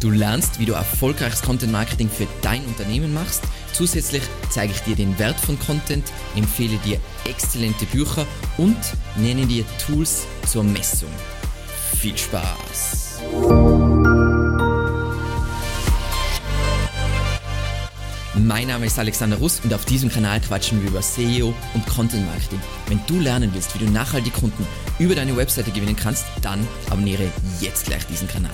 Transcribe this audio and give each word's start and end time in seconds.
Du 0.00 0.10
lernst, 0.10 0.60
wie 0.60 0.66
du 0.66 0.74
erfolgreiches 0.74 1.40
Content 1.42 1.72
Marketing 1.72 2.10
für 2.10 2.26
dein 2.42 2.64
Unternehmen 2.66 3.14
machst. 3.14 3.42
Zusätzlich 3.72 4.22
zeige 4.50 4.72
ich 4.72 4.80
dir 4.80 4.94
den 4.94 5.18
Wert 5.18 5.40
von 5.40 5.58
Content, 5.58 6.04
empfehle 6.34 6.76
dir 6.84 6.98
exzellente 7.24 7.86
Bücher 7.86 8.26
und 8.58 8.76
nenne 9.16 9.46
dir 9.46 9.64
Tools 9.86 10.26
zur 10.46 10.64
Messung. 10.64 11.10
Viel 11.98 12.16
Spaß! 12.16 13.20
Mein 18.34 18.68
Name 18.68 18.84
ist 18.86 18.98
Alexander 18.98 19.38
Russ 19.38 19.60
und 19.64 19.72
auf 19.72 19.86
diesem 19.86 20.10
Kanal 20.10 20.40
quatschen 20.40 20.82
wir 20.82 20.90
über 20.90 21.00
SEO 21.00 21.54
und 21.72 21.86
Content 21.86 22.26
Marketing. 22.26 22.60
Wenn 22.86 23.00
du 23.06 23.18
lernen 23.18 23.50
willst, 23.54 23.74
wie 23.74 23.84
du 23.84 23.90
nachhaltig 23.90 24.34
Kunden 24.34 24.66
über 24.98 25.14
deine 25.14 25.36
Webseite 25.36 25.70
gewinnen 25.70 25.96
kannst, 25.96 26.26
dann 26.42 26.66
abonniere 26.90 27.32
jetzt 27.60 27.86
gleich 27.86 28.06
diesen 28.06 28.28
Kanal. 28.28 28.52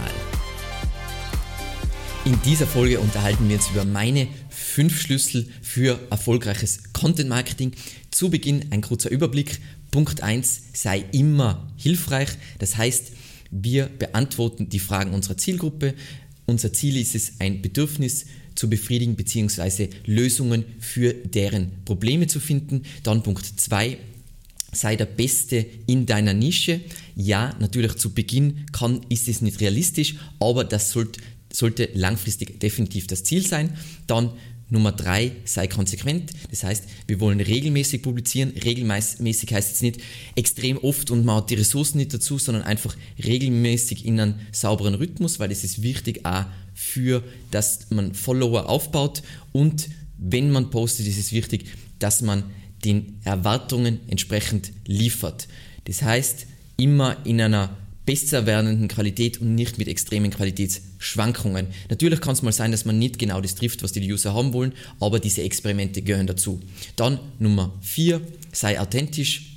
In 2.25 2.41
dieser 2.43 2.69
Folge 2.69 3.01
unterhalten 3.01 3.49
wir 3.49 3.57
uns 3.57 3.69
über 3.71 3.85
meine 3.85 4.29
fünf 4.49 5.01
Schlüssel 5.01 5.49
für 5.61 5.99
erfolgreiches 6.09 6.93
Content 6.93 7.29
Marketing. 7.29 7.73
Zu 8.13 8.31
Beginn 8.31 8.67
ein 8.71 8.81
kurzer 8.81 9.11
Überblick. 9.11 9.61
Punkt 9.91 10.23
1 10.23 10.63
sei 10.73 11.05
immer 11.11 11.73
hilfreich. 11.77 12.29
Das 12.61 12.77
heißt, 12.77 13.11
wir 13.51 13.87
beantworten 13.87 14.69
die 14.69 14.79
Fragen 14.79 15.15
unserer 15.15 15.37
Zielgruppe. 15.37 15.95
Unser 16.47 16.73
Ziel 16.73 16.97
ist 16.97 17.17
es, 17.17 17.41
ein 17.41 17.61
Bedürfnis 17.61 18.27
zu 18.55 18.71
befriedigen 18.71 19.17
bzw. 19.17 19.89
Lösungen 20.07 20.65
für 20.79 21.15
deren 21.15 21.73
Probleme 21.85 22.29
zu 22.29 22.39
finden. 22.39 22.83
Dann 23.03 23.25
Punkt 23.25 23.47
2 23.61 23.99
sei 24.73 24.97
der 24.97 25.07
Beste 25.07 25.67
in 25.87 26.07
deiner 26.07 26.35
Nische. 26.35 26.81
Ja, 27.15 27.55
natürlich 27.59 27.97
zu 27.97 28.15
Beginn 28.15 28.65
kann, 28.73 29.01
ist 29.09 29.29
es 29.29 29.43
nicht 29.43 29.61
realistisch, 29.61 30.17
aber 30.39 30.65
das 30.65 30.93
sollte 30.93 31.21
sollte 31.53 31.89
langfristig 31.95 32.61
definitiv 32.61 33.07
das 33.07 33.25
Ziel 33.25 33.47
sein. 33.47 33.77
Dann 34.07 34.31
Nummer 34.73 34.93
drei, 34.93 35.33
sei 35.45 35.67
konsequent. 35.67 36.33
Das 36.51 36.65
heißt, 36.65 36.85
wir 37.07 37.21
wollen 37.21 37.41
regelmäßig 37.41 38.01
publizieren. 38.01 38.55
Regelmäßig 38.65 39.53
heißt 39.53 39.69
jetzt 39.69 39.83
nicht 39.83 40.01
extrem 40.35 40.79
oft 40.79 41.11
und 41.11 41.27
man 41.27 41.37
hat 41.37 41.51
die 41.51 41.57
Ressourcen 41.57 41.99
nicht 41.99 42.15
dazu, 42.15 42.39
sondern 42.39 42.65
einfach 42.65 42.97
regelmäßig 43.23 44.07
in 44.07 44.19
einem 44.19 44.35
sauberen 44.51 44.95
Rhythmus, 44.95 45.39
weil 45.39 45.53
es 45.53 45.63
ist 45.63 45.83
wichtig 45.83 46.25
auch 46.25 46.47
für, 46.73 47.23
dass 47.51 47.91
man 47.91 48.15
Follower 48.15 48.71
aufbaut 48.71 49.23
und 49.53 49.91
wenn 50.17 50.51
man 50.51 50.71
postet, 50.71 51.07
ist 51.07 51.19
es 51.19 51.33
wichtig, 51.33 51.67
dass 51.99 52.23
man 52.23 52.45
den 52.85 53.21
Erwartungen 53.25 54.01
entsprechend 54.09 54.73
liefert. 54.87 55.49
Das 55.85 56.01
heißt, 56.03 56.47
immer 56.79 57.19
in 57.27 57.41
einer 57.41 57.77
besser 58.05 58.47
werdenden 58.47 58.89
Qualität 58.89 59.41
und 59.41 59.55
nicht 59.55 59.79
mit 59.79 59.89
extremen 59.89 60.31
Qualitätsschwankungen. 60.31 61.69
Natürlich 61.89 62.21
kann 62.21 62.35
es 62.35 62.43
mal 62.43 62.53
sein, 62.53 62.73
dass 62.73 62.85
man 62.85 62.99
nicht 62.99 63.19
genau 63.19 63.41
das 63.41 63.55
trifft, 63.55 63.83
was 63.83 63.93
die 63.93 64.13
User 64.13 64.35
haben 64.35 64.53
wollen, 64.53 64.73
aber 65.01 65.21
diese 65.21 65.43
Experimente 65.43 66.03
gehören 66.03 66.27
dazu. 66.27 66.61
Dann 66.97 67.21
Nummer 67.39 67.73
4, 67.81 68.21
sei 68.53 68.81
authentisch. 68.81 69.49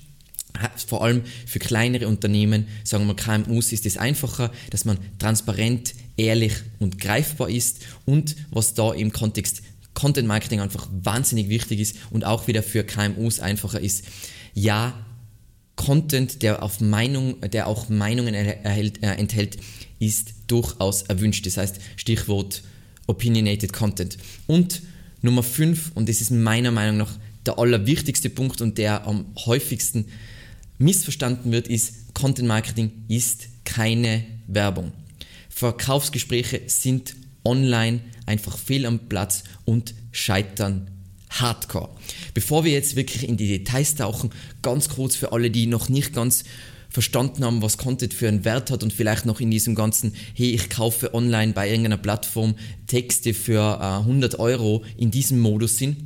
Vor 0.87 1.03
allem 1.03 1.23
für 1.45 1.59
kleinere 1.59 2.07
Unternehmen, 2.07 2.67
sagen 2.85 3.07
wir 3.07 3.15
KMUs, 3.15 3.73
ist 3.73 3.85
es 3.85 3.97
einfacher, 3.97 4.51
dass 4.69 4.85
man 4.85 4.97
transparent, 5.19 5.93
ehrlich 6.15 6.53
und 6.79 6.97
greifbar 6.97 7.49
ist 7.49 7.79
und 8.05 8.37
was 8.51 8.73
da 8.73 8.93
im 8.93 9.11
Kontext 9.11 9.63
Content 9.93 10.27
Marketing 10.27 10.61
einfach 10.61 10.87
wahnsinnig 10.91 11.49
wichtig 11.49 11.79
ist 11.79 11.97
und 12.11 12.25
auch 12.25 12.47
wieder 12.47 12.63
für 12.63 12.83
KMUs 12.83 13.39
einfacher 13.39 13.79
ist. 13.79 14.05
Ja, 14.53 15.04
Content, 15.75 16.41
der, 16.41 16.63
auf 16.63 16.79
Meinung, 16.79 17.41
der 17.41 17.67
auch 17.67 17.89
Meinungen 17.89 18.33
erhält, 18.33 19.03
äh, 19.03 19.13
enthält, 19.15 19.57
ist 19.99 20.33
durchaus 20.47 21.03
erwünscht. 21.03 21.45
Das 21.45 21.57
heißt, 21.57 21.79
Stichwort 21.95 22.63
Opinionated 23.07 23.73
Content. 23.73 24.17
Und 24.47 24.81
Nummer 25.21 25.43
5, 25.43 25.91
und 25.95 26.09
das 26.09 26.21
ist 26.21 26.31
meiner 26.31 26.71
Meinung 26.71 26.97
nach 26.97 27.17
der 27.45 27.59
allerwichtigste 27.59 28.29
Punkt 28.29 28.61
und 28.61 28.77
der 28.77 29.05
am 29.05 29.25
häufigsten 29.45 30.05
missverstanden 30.77 31.51
wird, 31.51 31.67
ist, 31.67 32.13
Content 32.13 32.47
Marketing 32.47 32.91
ist 33.07 33.47
keine 33.63 34.23
Werbung. 34.47 34.91
Verkaufsgespräche 35.49 36.63
sind 36.67 37.15
online 37.43 38.01
einfach 38.25 38.57
fehl 38.57 38.85
am 38.85 38.99
Platz 39.07 39.43
und 39.65 39.93
scheitern 40.11 40.89
Hardcore. 41.39 41.89
Bevor 42.33 42.63
wir 42.63 42.71
jetzt 42.71 42.95
wirklich 42.95 43.27
in 43.27 43.37
die 43.37 43.47
Details 43.47 43.95
tauchen, 43.95 44.31
ganz 44.61 44.89
kurz 44.89 45.15
für 45.15 45.31
alle, 45.31 45.51
die 45.51 45.67
noch 45.67 45.89
nicht 45.89 46.13
ganz 46.13 46.43
verstanden 46.89 47.43
haben, 47.43 47.61
was 47.61 47.77
Content 47.77 48.13
für 48.13 48.27
einen 48.27 48.45
Wert 48.45 48.71
hat 48.71 48.81
und 48.81 48.93
vielleicht 48.93 49.25
noch 49.25 49.41
in 49.41 49.51
diesem 49.51 49.75
ganzen, 49.75 50.15
hey, 50.33 50.51
ich 50.51 50.69
kaufe 50.69 51.13
online 51.13 51.51
bei 51.51 51.67
irgendeiner 51.67 51.97
Plattform 51.97 52.55
Texte 52.87 53.33
für 53.33 53.79
äh, 53.81 53.99
100 53.99 54.39
Euro 54.39 54.83
in 54.95 55.11
diesem 55.11 55.39
Modus 55.39 55.77
sind. 55.77 55.97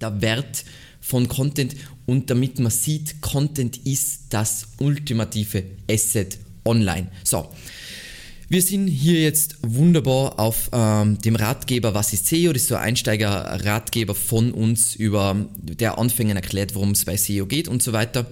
Der 0.00 0.20
Wert 0.20 0.64
von 1.00 1.26
Content 1.28 1.74
und 2.06 2.28
damit 2.28 2.58
man 2.58 2.70
sieht, 2.70 3.22
Content 3.22 3.78
ist 3.78 4.24
das 4.30 4.68
ultimative 4.78 5.64
Asset 5.90 6.38
online. 6.64 7.08
So, 7.24 7.48
wir 8.50 8.62
sind 8.62 8.88
hier 8.88 9.20
jetzt 9.22 9.58
wunderbar 9.62 10.40
auf 10.40 10.70
ähm, 10.72 11.18
dem 11.18 11.36
Ratgeber 11.36 11.94
Was 11.94 12.12
ist 12.12 12.26
SEO? 12.26 12.52
Das 12.52 12.62
ist 12.62 12.68
so 12.68 12.74
ein 12.74 12.82
Einsteiger-Ratgeber 12.82 14.16
von 14.16 14.50
uns, 14.50 14.96
über 14.96 15.46
der 15.56 15.98
Anfängern 15.98 16.36
erklärt, 16.36 16.74
worum 16.74 16.90
es 16.90 17.04
bei 17.04 17.16
SEO 17.16 17.46
geht 17.46 17.68
und 17.68 17.80
so 17.80 17.92
weiter. 17.92 18.26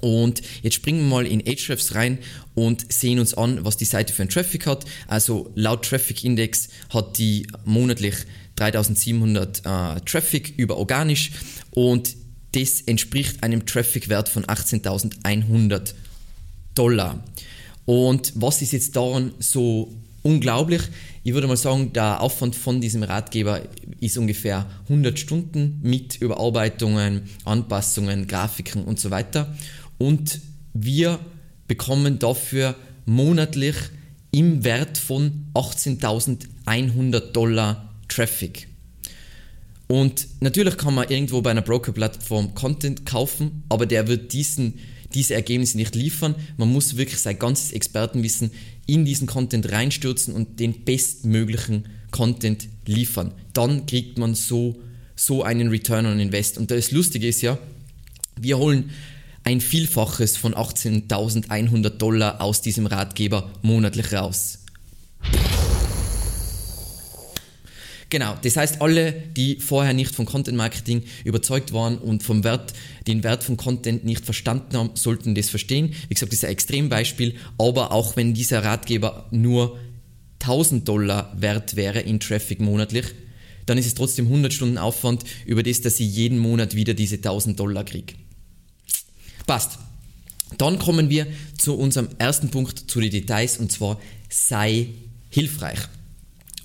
Und 0.00 0.42
jetzt 0.62 0.74
springen 0.74 0.98
wir 0.98 1.06
mal 1.06 1.26
in 1.26 1.46
Ahrefs 1.46 1.94
rein 1.94 2.18
und 2.56 2.92
sehen 2.92 3.20
uns 3.20 3.34
an, 3.34 3.64
was 3.64 3.76
die 3.76 3.84
Seite 3.84 4.12
für 4.12 4.22
einen 4.22 4.30
Traffic 4.30 4.66
hat. 4.66 4.84
Also 5.06 5.52
laut 5.54 5.84
Traffic 5.84 6.24
Index 6.24 6.68
hat 6.90 7.16
die 7.16 7.46
monatlich 7.64 8.16
3700 8.56 9.58
äh, 9.58 10.00
Traffic 10.00 10.54
über 10.56 10.76
organisch 10.76 11.30
und 11.70 12.16
das 12.50 12.80
entspricht 12.80 13.44
einem 13.44 13.64
Traffic-Wert 13.64 14.28
von 14.28 14.44
18.100 14.44 15.94
Dollar. 16.74 17.22
Und 17.86 18.32
was 18.34 18.60
ist 18.60 18.72
jetzt 18.72 18.94
daran 18.96 19.32
so 19.38 19.94
unglaublich? 20.22 20.82
Ich 21.24 21.32
würde 21.32 21.46
mal 21.46 21.56
sagen, 21.56 21.92
der 21.92 22.20
Aufwand 22.20 22.54
von 22.54 22.80
diesem 22.80 23.04
Ratgeber 23.04 23.62
ist 24.00 24.18
ungefähr 24.18 24.66
100 24.84 25.18
Stunden 25.18 25.80
mit 25.82 26.20
Überarbeitungen, 26.20 27.22
Anpassungen, 27.44 28.26
Grafiken 28.26 28.84
und 28.84 29.00
so 29.00 29.10
weiter. 29.10 29.56
Und 29.98 30.40
wir 30.74 31.18
bekommen 31.68 32.18
dafür 32.18 32.74
monatlich 33.06 33.76
im 34.32 34.64
Wert 34.64 34.98
von 34.98 35.46
18.100 35.54 37.32
Dollar 37.32 37.94
Traffic. 38.08 38.68
Und 39.88 40.26
natürlich 40.40 40.76
kann 40.76 40.94
man 40.94 41.08
irgendwo 41.08 41.40
bei 41.40 41.52
einer 41.52 41.62
Broker-Plattform 41.62 42.54
Content 42.54 43.06
kaufen, 43.06 43.62
aber 43.68 43.86
der 43.86 44.08
wird 44.08 44.32
diesen 44.32 44.80
diese 45.16 45.34
Ergebnisse 45.34 45.76
nicht 45.76 45.94
liefern. 45.94 46.34
Man 46.56 46.72
muss 46.72 46.96
wirklich 46.96 47.18
sein 47.18 47.38
ganzes 47.38 47.72
Expertenwissen 47.72 48.50
in 48.86 49.04
diesen 49.04 49.26
Content 49.26 49.72
reinstürzen 49.72 50.34
und 50.34 50.60
den 50.60 50.84
bestmöglichen 50.84 51.86
Content 52.10 52.68
liefern. 52.86 53.32
Dann 53.52 53.86
kriegt 53.86 54.18
man 54.18 54.34
so, 54.34 54.76
so 55.16 55.42
einen 55.42 55.68
Return 55.68 56.06
on 56.06 56.20
Invest. 56.20 56.58
Und 56.58 56.70
das 56.70 56.90
Lustige 56.90 57.26
ist 57.26 57.40
ja, 57.42 57.58
wir 58.40 58.58
holen 58.58 58.90
ein 59.42 59.60
Vielfaches 59.60 60.36
von 60.36 60.54
18.100 60.54 61.90
Dollar 61.90 62.40
aus 62.40 62.60
diesem 62.60 62.86
Ratgeber 62.86 63.50
monatlich 63.62 64.12
raus. 64.12 64.58
Genau, 68.08 68.36
das 68.42 68.56
heißt, 68.56 68.80
alle, 68.82 69.12
die 69.12 69.56
vorher 69.56 69.92
nicht 69.92 70.14
von 70.14 70.26
Content 70.26 70.56
Marketing 70.56 71.02
überzeugt 71.24 71.72
waren 71.72 71.98
und 71.98 72.22
vom 72.22 72.44
Wert, 72.44 72.72
den 73.08 73.24
Wert 73.24 73.42
von 73.42 73.56
Content 73.56 74.04
nicht 74.04 74.24
verstanden 74.24 74.76
haben, 74.76 74.90
sollten 74.94 75.34
das 75.34 75.50
verstehen. 75.50 75.92
Wie 76.08 76.14
gesagt, 76.14 76.32
das 76.32 76.38
ist 76.38 76.44
ein 76.44 76.52
Extrembeispiel, 76.52 77.34
aber 77.58 77.90
auch 77.90 78.14
wenn 78.14 78.32
dieser 78.32 78.62
Ratgeber 78.62 79.26
nur 79.32 79.78
1000 80.40 80.86
Dollar 80.86 81.34
wert 81.36 81.74
wäre 81.74 82.00
in 82.00 82.20
Traffic 82.20 82.60
monatlich, 82.60 83.06
dann 83.66 83.78
ist 83.78 83.86
es 83.86 83.94
trotzdem 83.94 84.26
100 84.26 84.52
Stunden 84.52 84.78
Aufwand 84.78 85.24
über 85.44 85.64
das, 85.64 85.80
dass 85.80 85.98
ich 85.98 86.14
jeden 86.14 86.38
Monat 86.38 86.76
wieder 86.76 86.94
diese 86.94 87.16
1000 87.16 87.58
Dollar 87.58 87.84
kriege. 87.84 88.14
Passt. 89.46 89.78
Dann 90.58 90.78
kommen 90.78 91.10
wir 91.10 91.26
zu 91.58 91.74
unserem 91.76 92.08
ersten 92.18 92.50
Punkt, 92.50 92.88
zu 92.88 93.00
den 93.00 93.10
Details, 93.10 93.58
und 93.58 93.72
zwar 93.72 94.00
sei 94.28 94.90
hilfreich. 95.28 95.80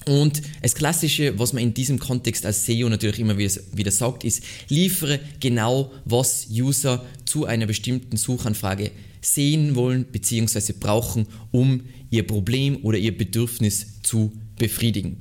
Und 0.05 0.41
das 0.61 0.73
Klassische, 0.73 1.37
was 1.37 1.53
man 1.53 1.61
in 1.61 1.73
diesem 1.73 1.99
Kontext 1.99 2.45
als 2.45 2.65
SEO 2.65 2.89
natürlich 2.89 3.19
immer 3.19 3.37
wieder 3.37 3.91
sagt, 3.91 4.23
ist, 4.23 4.43
liefere 4.67 5.19
genau, 5.39 5.91
was 6.05 6.47
User 6.49 7.05
zu 7.25 7.45
einer 7.45 7.67
bestimmten 7.67 8.17
Suchanfrage 8.17 8.91
sehen 9.21 9.75
wollen 9.75 10.05
bzw. 10.05 10.73
brauchen, 10.79 11.27
um 11.51 11.81
ihr 12.09 12.25
Problem 12.25 12.79
oder 12.83 12.97
ihr 12.97 13.15
Bedürfnis 13.15 14.01
zu 14.01 14.31
befriedigen. 14.57 15.17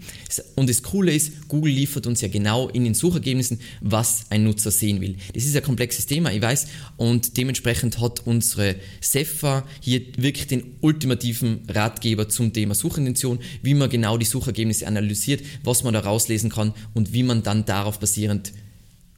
Und 0.55 0.69
das 0.69 0.83
Coole 0.83 1.15
ist, 1.15 1.49
Google 1.49 1.73
liefert 1.73 2.07
uns 2.07 2.21
ja 2.21 2.29
genau 2.29 2.69
in 2.69 2.85
den 2.85 2.95
Suchergebnissen, 2.95 3.61
was 3.81 4.25
ein 4.31 4.45
Nutzer 4.45 4.71
sehen 4.71 5.01
will. 5.01 5.17
Das 5.33 5.45
ist 5.45 5.57
ein 5.57 5.63
komplexes 5.63 6.07
Thema, 6.07 6.33
ich 6.33 6.43
weiß, 6.43 6.67
und 6.97 7.37
dementsprechend 7.37 8.01
hat 8.01 8.27
unsere 8.27 8.77
Sefa 9.01 9.67
hier 9.81 10.03
wirklich 10.17 10.47
den 10.47 10.77
ultimativen 10.81 11.61
Ratgeber 11.69 12.29
zum 12.29 12.53
Thema 12.53 12.75
Suchintention, 12.75 13.39
wie 13.63 13.75
man 13.75 13.89
genau 13.89 14.19
die 14.19 14.27
Suchergebnisse 14.27 14.87
analysiert, 14.87 15.43
was 15.65 15.85
man 15.85 15.95
da 15.95 16.01
rauslesen 16.01 16.51
kann 16.51 16.75
und 16.95 17.13
wie 17.13 17.23
man 17.23 17.43
dann 17.43 17.65
darauf 17.65 17.99
basierend 17.99 18.53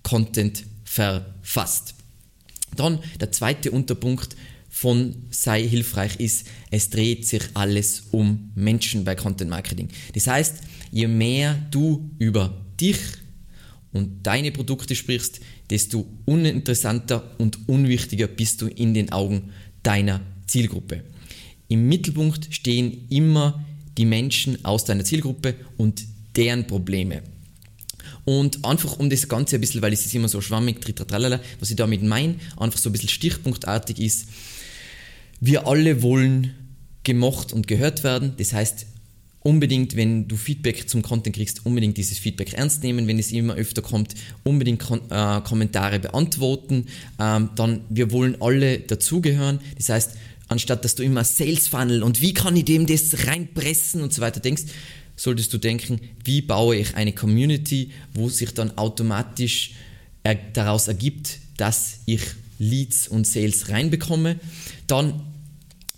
Content 0.02 0.64
verfasst. 0.84 1.94
Dann 2.76 3.00
der 3.20 3.32
zweite 3.32 3.70
Unterpunkt, 3.70 4.36
von 4.74 5.14
sei 5.30 5.68
hilfreich 5.68 6.16
ist, 6.16 6.46
es 6.70 6.88
dreht 6.88 7.28
sich 7.28 7.42
alles 7.52 8.04
um 8.10 8.50
Menschen 8.54 9.04
bei 9.04 9.14
Content 9.14 9.50
Marketing. 9.50 9.88
Das 10.14 10.26
heißt, 10.26 10.56
je 10.90 11.06
mehr 11.06 11.54
du 11.70 12.10
über 12.18 12.64
dich 12.80 12.96
und 13.92 14.26
deine 14.26 14.50
Produkte 14.50 14.96
sprichst, 14.96 15.40
desto 15.68 16.06
uninteressanter 16.24 17.36
und 17.38 17.68
unwichtiger 17.68 18.26
bist 18.26 18.62
du 18.62 18.66
in 18.66 18.94
den 18.94 19.12
Augen 19.12 19.50
deiner 19.82 20.22
Zielgruppe. 20.46 21.04
Im 21.68 21.86
Mittelpunkt 21.88 22.48
stehen 22.50 23.06
immer 23.10 23.62
die 23.98 24.06
Menschen 24.06 24.64
aus 24.64 24.86
deiner 24.86 25.04
Zielgruppe 25.04 25.54
und 25.76 26.02
deren 26.34 26.66
Probleme. 26.66 27.22
Und 28.24 28.64
einfach 28.64 28.98
um 28.98 29.10
das 29.10 29.28
Ganze 29.28 29.56
ein 29.56 29.60
bisschen, 29.60 29.82
weil 29.82 29.92
es 29.92 30.06
ist 30.06 30.14
immer 30.14 30.28
so 30.28 30.40
schwammig, 30.40 30.80
tritratralala, 30.80 31.40
was 31.60 31.70
ich 31.70 31.76
damit 31.76 32.02
meine, 32.02 32.36
einfach 32.56 32.78
so 32.78 32.88
ein 32.88 32.92
bisschen 32.92 33.10
stichpunktartig 33.10 33.98
ist, 33.98 34.28
wir 35.42 35.66
alle 35.66 36.02
wollen 36.02 36.54
gemocht 37.02 37.52
und 37.52 37.66
gehört 37.66 38.04
werden. 38.04 38.34
Das 38.38 38.52
heißt, 38.52 38.86
unbedingt, 39.40 39.96
wenn 39.96 40.28
du 40.28 40.36
Feedback 40.36 40.88
zum 40.88 41.02
Content 41.02 41.34
kriegst, 41.34 41.66
unbedingt 41.66 41.96
dieses 41.96 42.18
Feedback 42.18 42.52
ernst 42.54 42.84
nehmen, 42.84 43.08
wenn 43.08 43.18
es 43.18 43.32
immer 43.32 43.54
öfter 43.54 43.82
kommt, 43.82 44.14
unbedingt 44.44 44.78
Kon 44.78 45.00
äh, 45.10 45.40
Kommentare 45.40 45.98
beantworten. 45.98 46.86
Ähm, 47.18 47.50
dann, 47.56 47.80
wir 47.88 48.12
wollen 48.12 48.40
alle 48.40 48.78
dazugehören. 48.78 49.58
Das 49.76 49.88
heißt, 49.88 50.12
anstatt 50.46 50.84
dass 50.84 50.94
du 50.94 51.02
immer 51.02 51.24
Sales 51.24 51.66
Funnel 51.66 52.04
und 52.04 52.20
wie 52.20 52.34
kann 52.34 52.56
ich 52.56 52.64
dem 52.64 52.86
das 52.86 53.26
reinpressen 53.26 54.00
und 54.00 54.12
so 54.12 54.22
weiter 54.22 54.38
denkst, 54.38 54.62
solltest 55.16 55.52
du 55.52 55.58
denken, 55.58 56.00
wie 56.24 56.40
baue 56.40 56.76
ich 56.76 56.94
eine 56.94 57.12
Community, 57.12 57.90
wo 58.14 58.28
sich 58.28 58.54
dann 58.54 58.78
automatisch 58.78 59.72
er 60.22 60.36
daraus 60.36 60.86
ergibt, 60.86 61.40
dass 61.56 61.98
ich 62.06 62.20
Leads 62.60 63.08
und 63.08 63.26
Sales 63.26 63.70
reinbekomme. 63.70 64.38
Dann 64.86 65.31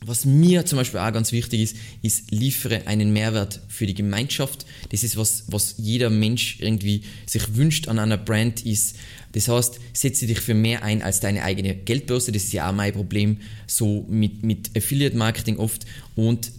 was 0.06 0.24
mir 0.24 0.66
zum 0.66 0.78
Beispiel 0.78 1.00
auch 1.00 1.12
ganz 1.12 1.32
wichtig 1.32 1.60
ist, 1.60 1.76
ist, 2.02 2.30
liefere 2.30 2.86
einen 2.86 3.12
Mehrwert 3.12 3.60
für 3.68 3.86
die 3.86 3.94
Gemeinschaft. 3.94 4.66
Das 4.90 5.02
ist 5.02 5.16
was, 5.16 5.44
was 5.48 5.74
jeder 5.78 6.10
Mensch 6.10 6.58
irgendwie 6.60 7.02
sich 7.26 7.56
wünscht 7.56 7.88
an 7.88 7.98
einer 7.98 8.18
Brand 8.18 8.64
ist. 8.64 8.96
Das 9.32 9.48
heißt, 9.48 9.80
setze 9.92 10.26
dich 10.26 10.40
für 10.40 10.54
mehr 10.54 10.82
ein 10.82 11.02
als 11.02 11.20
deine 11.20 11.42
eigene 11.42 11.74
Geldbörse. 11.74 12.32
Das 12.32 12.44
ist 12.44 12.52
ja 12.52 12.68
auch 12.68 12.74
mein 12.74 12.92
Problem 12.92 13.38
so 13.66 14.06
mit, 14.08 14.42
mit 14.42 14.76
Affiliate 14.76 15.16
Marketing 15.16 15.58
oft. 15.58 15.84
Und 16.14 16.52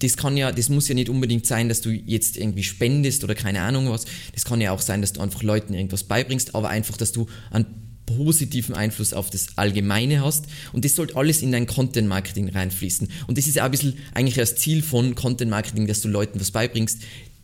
das 0.00 0.16
kann 0.16 0.36
ja, 0.36 0.50
das 0.52 0.68
muss 0.68 0.88
ja 0.88 0.94
nicht 0.94 1.08
unbedingt 1.08 1.46
sein, 1.46 1.68
dass 1.68 1.80
du 1.80 1.90
jetzt 1.90 2.36
irgendwie 2.36 2.62
spendest 2.62 3.24
oder 3.24 3.34
keine 3.34 3.62
Ahnung 3.62 3.90
was. 3.90 4.06
Das 4.32 4.44
kann 4.44 4.60
ja 4.60 4.72
auch 4.72 4.80
sein, 4.80 5.00
dass 5.00 5.12
du 5.12 5.20
einfach 5.20 5.42
Leuten 5.42 5.74
irgendwas 5.74 6.04
beibringst, 6.04 6.54
aber 6.54 6.70
einfach, 6.70 6.96
dass 6.96 7.12
du 7.12 7.26
einen 7.50 7.66
positiven 8.16 8.74
Einfluss 8.74 9.12
auf 9.12 9.30
das 9.30 9.48
Allgemeine 9.56 10.24
hast. 10.24 10.46
Und 10.72 10.84
das 10.84 10.96
sollte 10.96 11.16
alles 11.16 11.42
in 11.42 11.52
dein 11.52 11.66
Content 11.66 12.08
Marketing 12.08 12.48
reinfließen. 12.48 13.08
Und 13.26 13.38
das 13.38 13.46
ist 13.46 13.56
ja 13.56 13.64
ein 13.64 13.70
bisschen 13.70 13.94
eigentlich 14.14 14.36
das 14.36 14.56
Ziel 14.56 14.82
von 14.82 15.14
Content 15.14 15.50
Marketing, 15.50 15.86
dass 15.86 16.00
du 16.00 16.08
Leuten 16.08 16.40
was 16.40 16.50
beibringst, 16.50 16.98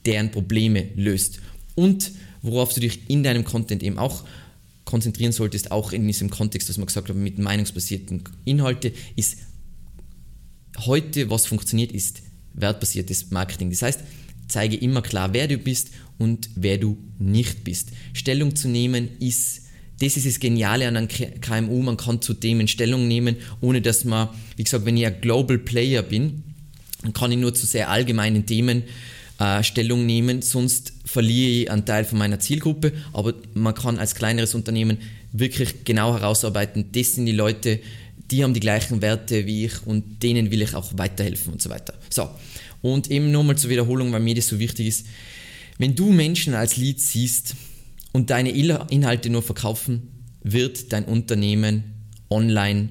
deren 0.04 0.30
Probleme 0.30 0.88
löst. 0.96 1.40
Und 1.74 2.12
worauf 2.42 2.72
du 2.72 2.80
dich 2.80 3.08
in 3.08 3.22
deinem 3.22 3.44
Content 3.44 3.82
eben 3.82 3.98
auch 3.98 4.24
konzentrieren 4.84 5.32
solltest, 5.32 5.72
auch 5.72 5.92
in 5.92 6.06
diesem 6.06 6.30
Kontext, 6.30 6.68
was 6.68 6.78
wir 6.78 6.86
gesagt 6.86 7.08
haben, 7.08 7.22
mit 7.22 7.38
meinungsbasierten 7.38 8.22
Inhalte, 8.44 8.92
ist 9.16 9.38
heute, 10.78 11.28
was 11.28 11.46
funktioniert, 11.46 11.92
ist 11.92 12.22
wertbasiertes 12.54 13.30
Marketing. 13.30 13.70
Das 13.70 13.82
heißt, 13.82 14.00
zeige 14.48 14.76
immer 14.76 15.02
klar, 15.02 15.32
wer 15.32 15.48
du 15.48 15.58
bist 15.58 15.90
und 16.18 16.50
wer 16.54 16.78
du 16.78 16.96
nicht 17.18 17.64
bist. 17.64 17.90
Stellung 18.12 18.54
zu 18.56 18.68
nehmen 18.68 19.08
ist 19.18 19.62
das 19.98 20.16
ist 20.16 20.26
das 20.26 20.40
Geniale 20.40 20.88
an 20.88 20.96
einem 20.96 21.08
KMU, 21.08 21.82
man 21.82 21.96
kann 21.96 22.20
zu 22.20 22.34
Themen 22.34 22.68
Stellung 22.68 23.08
nehmen, 23.08 23.36
ohne 23.60 23.80
dass 23.80 24.04
man, 24.04 24.28
wie 24.56 24.64
gesagt, 24.64 24.84
wenn 24.84 24.96
ich 24.96 25.06
ein 25.06 25.20
Global 25.20 25.58
Player 25.58 26.02
bin, 26.02 26.42
dann 27.02 27.12
kann 27.12 27.32
ich 27.32 27.38
nur 27.38 27.54
zu 27.54 27.66
sehr 27.66 27.88
allgemeinen 27.88 28.46
Themen 28.46 28.82
äh, 29.38 29.62
Stellung 29.62 30.04
nehmen, 30.04 30.42
sonst 30.42 30.92
verliere 31.04 31.50
ich 31.50 31.70
einen 31.70 31.84
Teil 31.86 32.04
von 32.04 32.18
meiner 32.18 32.40
Zielgruppe, 32.40 32.92
aber 33.12 33.34
man 33.54 33.74
kann 33.74 33.98
als 33.98 34.14
kleineres 34.14 34.54
Unternehmen 34.54 34.98
wirklich 35.32 35.84
genau 35.84 36.14
herausarbeiten, 36.14 36.92
das 36.92 37.14
sind 37.14 37.26
die 37.26 37.32
Leute, 37.32 37.80
die 38.30 38.42
haben 38.42 38.54
die 38.54 38.60
gleichen 38.60 39.02
Werte 39.02 39.46
wie 39.46 39.66
ich 39.66 39.86
und 39.86 40.22
denen 40.22 40.50
will 40.50 40.62
ich 40.62 40.74
auch 40.74 40.90
weiterhelfen 40.96 41.52
und 41.52 41.62
so 41.62 41.70
weiter. 41.70 41.94
So, 42.10 42.28
und 42.82 43.10
eben 43.10 43.30
nochmal 43.30 43.56
zur 43.56 43.70
Wiederholung, 43.70 44.12
weil 44.12 44.20
mir 44.20 44.34
das 44.34 44.48
so 44.48 44.58
wichtig 44.58 44.88
ist, 44.88 45.06
wenn 45.78 45.94
du 45.94 46.10
Menschen 46.12 46.54
als 46.54 46.76
Lead 46.76 47.00
siehst, 47.00 47.54
und 48.16 48.30
deine 48.30 48.48
Inhalte 48.50 49.28
nur 49.28 49.42
verkaufen, 49.42 50.08
wird 50.42 50.90
dein 50.94 51.04
Unternehmen 51.04 51.84
online 52.30 52.88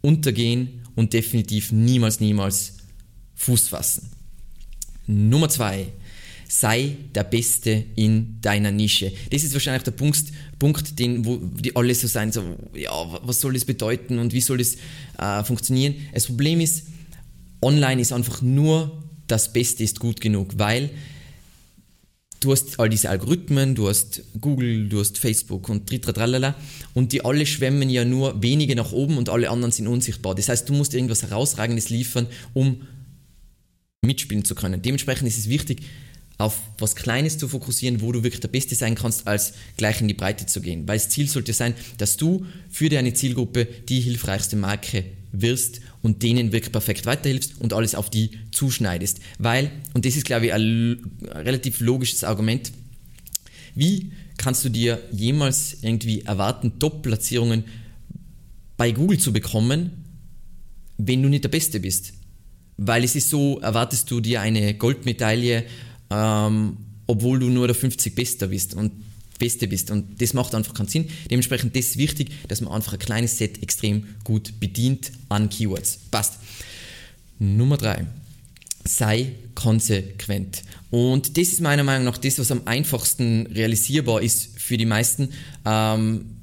untergehen 0.00 0.80
und 0.94 1.12
definitiv 1.12 1.72
niemals, 1.72 2.20
niemals 2.20 2.78
Fuß 3.34 3.68
fassen. 3.68 4.08
Nummer 5.06 5.50
zwei, 5.50 5.88
sei 6.48 6.96
der 7.14 7.24
Beste 7.24 7.84
in 7.96 8.40
deiner 8.40 8.72
Nische. 8.72 9.12
Das 9.28 9.44
ist 9.44 9.52
wahrscheinlich 9.52 9.82
der 9.82 9.90
Punkt, 9.90 10.24
Punkt 10.58 10.98
den, 10.98 11.26
wo 11.26 11.36
die 11.36 11.76
alle 11.76 11.94
so 11.94 12.06
sein, 12.06 12.32
so, 12.32 12.42
ja, 12.74 12.92
was 13.24 13.42
soll 13.42 13.52
das 13.52 13.66
bedeuten 13.66 14.18
und 14.18 14.32
wie 14.32 14.40
soll 14.40 14.56
das 14.56 14.78
äh, 15.18 15.44
funktionieren? 15.44 15.96
Das 16.14 16.24
Problem 16.24 16.62
ist, 16.62 16.86
online 17.60 18.00
ist 18.00 18.14
einfach 18.14 18.40
nur 18.40 19.02
das 19.26 19.52
Beste 19.52 19.84
ist 19.84 20.00
gut 20.00 20.22
genug, 20.22 20.54
weil 20.56 20.88
du 22.44 22.52
hast 22.52 22.78
all 22.78 22.88
diese 22.88 23.08
Algorithmen, 23.08 23.74
du 23.74 23.88
hast 23.88 24.22
Google, 24.40 24.88
du 24.88 25.00
hast 25.00 25.18
Facebook 25.18 25.68
und 25.68 25.88
tralala 25.88 26.54
und 26.94 27.12
die 27.12 27.24
alle 27.24 27.46
schwemmen 27.46 27.88
ja 27.88 28.04
nur 28.04 28.42
wenige 28.42 28.74
nach 28.74 28.92
oben 28.92 29.16
und 29.16 29.28
alle 29.28 29.50
anderen 29.50 29.72
sind 29.72 29.86
unsichtbar. 29.86 30.34
Das 30.34 30.48
heißt, 30.48 30.68
du 30.68 30.72
musst 30.72 30.94
irgendwas 30.94 31.22
Herausragendes 31.22 31.90
liefern, 31.90 32.26
um 32.52 32.82
mitspielen 34.04 34.44
zu 34.44 34.54
können. 34.54 34.82
Dementsprechend 34.82 35.28
ist 35.28 35.38
es 35.38 35.48
wichtig, 35.48 35.82
auf 36.38 36.58
was 36.78 36.96
Kleines 36.96 37.38
zu 37.38 37.46
fokussieren, 37.46 38.00
wo 38.00 38.10
du 38.10 38.24
wirklich 38.24 38.40
der 38.40 38.48
Beste 38.48 38.74
sein 38.74 38.96
kannst, 38.96 39.28
als 39.28 39.52
gleich 39.76 40.00
in 40.00 40.08
die 40.08 40.14
Breite 40.14 40.46
zu 40.46 40.60
gehen. 40.60 40.88
Weil 40.88 40.98
das 40.98 41.08
Ziel 41.08 41.28
sollte 41.28 41.52
sein, 41.52 41.74
dass 41.98 42.16
du 42.16 42.44
für 42.68 42.88
deine 42.88 43.14
Zielgruppe 43.14 43.66
die 43.88 44.00
hilfreichste 44.00 44.56
Marke 44.56 45.04
wirst 45.32 45.80
und 46.02 46.22
denen 46.22 46.52
wirklich 46.52 46.72
perfekt 46.72 47.06
weiterhilfst 47.06 47.60
und 47.60 47.72
alles 47.72 47.94
auf 47.94 48.10
die 48.10 48.38
zuschneidest. 48.52 49.20
Weil, 49.38 49.70
und 49.94 50.04
das 50.04 50.16
ist 50.16 50.24
glaube 50.24 50.46
ich 50.46 50.52
ein 50.52 51.00
relativ 51.22 51.80
logisches 51.80 52.24
Argument, 52.24 52.72
wie 53.74 54.12
kannst 54.36 54.64
du 54.64 54.68
dir 54.68 55.00
jemals 55.10 55.78
irgendwie 55.82 56.22
erwarten, 56.22 56.78
Top-Platzierungen 56.78 57.64
bei 58.76 58.92
Google 58.92 59.18
zu 59.18 59.32
bekommen, 59.32 60.04
wenn 60.98 61.22
du 61.22 61.28
nicht 61.28 61.44
der 61.44 61.48
Beste 61.48 61.80
bist? 61.80 62.12
Weil 62.76 63.04
es 63.04 63.14
ist 63.14 63.30
so, 63.30 63.60
erwartest 63.60 64.10
du 64.10 64.20
dir 64.20 64.40
eine 64.40 64.74
Goldmedaille, 64.74 65.64
ähm, 66.10 66.76
obwohl 67.06 67.38
du 67.38 67.48
nur 67.48 67.66
der 67.66 67.76
50 67.76 68.14
Bester 68.14 68.48
bist. 68.48 68.74
Und 68.74 68.92
Beste 69.42 69.66
bist. 69.66 69.90
Und 69.90 70.22
das 70.22 70.34
macht 70.34 70.54
einfach 70.54 70.72
keinen 70.72 70.86
Sinn. 70.86 71.08
Dementsprechend 71.28 71.76
ist 71.76 71.90
es 71.90 71.96
wichtig, 71.96 72.30
dass 72.46 72.60
man 72.60 72.72
einfach 72.72 72.92
ein 72.92 73.00
kleines 73.00 73.38
Set 73.38 73.60
extrem 73.60 74.04
gut 74.22 74.60
bedient 74.60 75.10
an 75.28 75.50
Keywords. 75.50 75.98
Passt. 76.12 76.34
Nummer 77.40 77.76
drei. 77.76 78.06
Sei 78.84 79.32
konsequent. 79.56 80.62
Und 80.90 81.36
das 81.36 81.48
ist 81.48 81.60
meiner 81.60 81.82
Meinung 81.82 82.04
nach 82.04 82.18
das, 82.18 82.38
was 82.38 82.52
am 82.52 82.62
einfachsten 82.66 83.48
realisierbar 83.48 84.22
ist 84.22 84.50
für 84.58 84.76
die 84.76 84.86
meisten. 84.86 85.30
Ähm, 85.64 86.36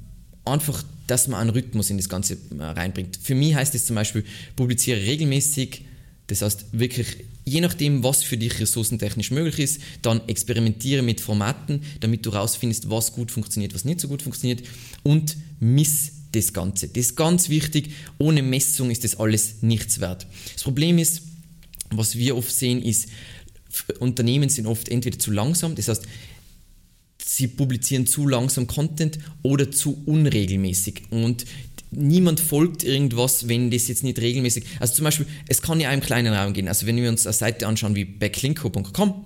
einfach, 0.44 0.84
dass 1.06 1.26
man 1.26 1.40
einen 1.40 1.50
Rhythmus 1.50 1.88
in 1.88 1.96
das 1.96 2.10
Ganze 2.10 2.36
äh, 2.58 2.62
reinbringt. 2.62 3.18
Für 3.22 3.34
mich 3.34 3.54
heißt 3.54 3.74
es 3.74 3.86
zum 3.86 3.96
Beispiel, 3.96 4.24
publiziere 4.56 5.00
regelmäßig, 5.00 5.86
das 6.26 6.42
heißt 6.42 6.66
wirklich, 6.72 7.16
je 7.50 7.60
nachdem, 7.60 8.04
was 8.04 8.22
für 8.22 8.36
dich 8.36 8.60
ressourcentechnisch 8.60 9.32
möglich 9.32 9.58
ist, 9.58 9.80
dann 10.02 10.20
experimentiere 10.28 11.02
mit 11.02 11.20
Formaten, 11.20 11.82
damit 11.98 12.24
du 12.24 12.30
rausfindest, 12.30 12.90
was 12.90 13.12
gut 13.12 13.32
funktioniert, 13.32 13.74
was 13.74 13.84
nicht 13.84 14.00
so 14.00 14.06
gut 14.06 14.22
funktioniert 14.22 14.62
und 15.02 15.36
miss 15.58 16.12
das 16.30 16.52
Ganze. 16.52 16.86
Das 16.86 17.06
ist 17.06 17.16
ganz 17.16 17.48
wichtig. 17.48 17.90
Ohne 18.18 18.42
Messung 18.42 18.88
ist 18.90 19.02
das 19.02 19.18
alles 19.18 19.62
nichts 19.62 19.98
wert. 19.98 20.28
Das 20.52 20.62
Problem 20.62 20.98
ist, 20.98 21.22
was 21.90 22.14
wir 22.14 22.36
oft 22.36 22.52
sehen, 22.52 22.82
ist, 22.82 23.08
Unternehmen 23.98 24.48
sind 24.48 24.66
oft 24.66 24.88
entweder 24.88 25.18
zu 25.18 25.32
langsam, 25.32 25.74
das 25.74 25.88
heißt, 25.88 26.04
sie 27.24 27.48
publizieren 27.48 28.06
zu 28.06 28.28
langsam 28.28 28.68
Content 28.68 29.18
oder 29.42 29.72
zu 29.72 30.00
unregelmäßig. 30.06 31.02
Und 31.10 31.46
niemand 31.90 32.40
folgt 32.40 32.84
irgendwas, 32.84 33.48
wenn 33.48 33.70
das 33.70 33.88
jetzt 33.88 34.04
nicht 34.04 34.18
regelmäßig. 34.18 34.64
Also 34.78 34.94
zum 34.94 35.04
Beispiel, 35.04 35.26
es 35.48 35.62
kann 35.62 35.80
ja 35.80 35.92
im 35.92 36.00
kleinen 36.00 36.32
Raum 36.32 36.52
gehen. 36.52 36.68
Also 36.68 36.86
wenn 36.86 36.96
wir 36.96 37.08
uns 37.08 37.26
eine 37.26 37.32
Seite 37.32 37.66
anschauen 37.66 37.94
wie 37.94 38.04
backlinko.com, 38.04 39.24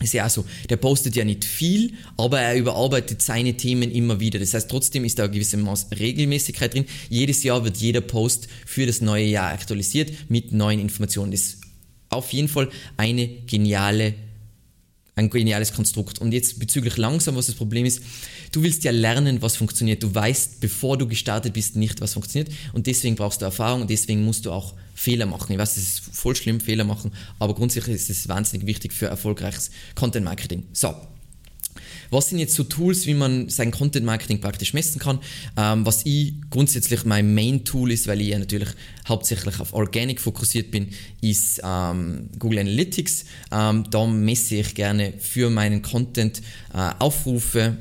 ist 0.00 0.14
ja 0.14 0.26
auch 0.26 0.30
so, 0.30 0.44
der 0.68 0.76
postet 0.76 1.14
ja 1.14 1.24
nicht 1.24 1.44
viel, 1.44 1.92
aber 2.16 2.40
er 2.40 2.56
überarbeitet 2.56 3.22
seine 3.22 3.56
Themen 3.56 3.90
immer 3.92 4.18
wieder. 4.18 4.40
Das 4.40 4.52
heißt, 4.54 4.68
trotzdem 4.68 5.04
ist 5.04 5.18
da 5.18 5.24
eine 5.24 5.32
gewisse 5.32 5.56
Maß 5.56 5.88
Regelmäßigkeit 5.98 6.74
drin. 6.74 6.86
Jedes 7.08 7.42
Jahr 7.44 7.64
wird 7.64 7.76
jeder 7.76 8.00
Post 8.00 8.48
für 8.66 8.86
das 8.86 9.00
neue 9.00 9.26
Jahr 9.26 9.52
aktualisiert 9.52 10.12
mit 10.28 10.52
neuen 10.52 10.80
Informationen. 10.80 11.30
Das 11.30 11.40
ist 11.40 11.60
auf 12.08 12.32
jeden 12.32 12.48
Fall 12.48 12.68
eine 12.96 13.28
geniale 13.46 14.14
ein 15.14 15.30
geniales 15.30 15.74
Konstrukt. 15.74 16.18
Und 16.20 16.32
jetzt 16.32 16.58
bezüglich 16.58 16.96
langsam, 16.96 17.36
was 17.36 17.46
das 17.46 17.54
Problem 17.54 17.84
ist, 17.84 18.02
du 18.52 18.62
willst 18.62 18.84
ja 18.84 18.92
lernen, 18.92 19.42
was 19.42 19.56
funktioniert. 19.56 20.02
Du 20.02 20.14
weißt, 20.14 20.60
bevor 20.60 20.96
du 20.96 21.06
gestartet 21.06 21.52
bist, 21.52 21.76
nicht, 21.76 22.00
was 22.00 22.14
funktioniert. 22.14 22.50
Und 22.72 22.86
deswegen 22.86 23.16
brauchst 23.16 23.40
du 23.42 23.44
Erfahrung 23.44 23.82
und 23.82 23.90
deswegen 23.90 24.24
musst 24.24 24.46
du 24.46 24.52
auch 24.52 24.74
Fehler 24.94 25.26
machen. 25.26 25.52
Ich 25.52 25.58
weiß, 25.58 25.76
es 25.76 25.82
ist 25.82 26.00
voll 26.12 26.36
schlimm, 26.36 26.60
Fehler 26.60 26.84
machen, 26.84 27.12
aber 27.38 27.54
grundsätzlich 27.54 27.96
ist 27.96 28.10
es 28.10 28.28
wahnsinnig 28.28 28.66
wichtig 28.66 28.92
für 28.92 29.06
erfolgreiches 29.06 29.70
Content 29.94 30.24
Marketing. 30.24 30.64
So, 30.72 30.94
was 32.12 32.28
sind 32.28 32.38
jetzt 32.38 32.54
so 32.54 32.62
Tools, 32.64 33.06
wie 33.06 33.14
man 33.14 33.48
sein 33.48 33.70
Content 33.70 34.04
Marketing 34.04 34.40
praktisch 34.40 34.74
messen 34.74 35.00
kann? 35.00 35.18
Ähm, 35.56 35.86
was 35.86 36.04
ich 36.04 36.34
grundsätzlich 36.50 37.04
mein 37.04 37.34
Main 37.34 37.64
Tool 37.64 37.90
ist, 37.90 38.06
weil 38.06 38.20
ich 38.20 38.28
ja 38.28 38.38
natürlich 38.38 38.68
hauptsächlich 39.08 39.58
auf 39.58 39.72
Organic 39.72 40.20
fokussiert 40.20 40.70
bin, 40.70 40.90
ist 41.22 41.60
ähm, 41.64 42.28
Google 42.38 42.60
Analytics. 42.60 43.24
Ähm, 43.50 43.84
da 43.90 44.06
messe 44.06 44.56
ich 44.56 44.74
gerne 44.74 45.14
für 45.18 45.48
meinen 45.50 45.82
Content 45.82 46.42
äh, 46.74 46.90
Aufrufe 46.98 47.78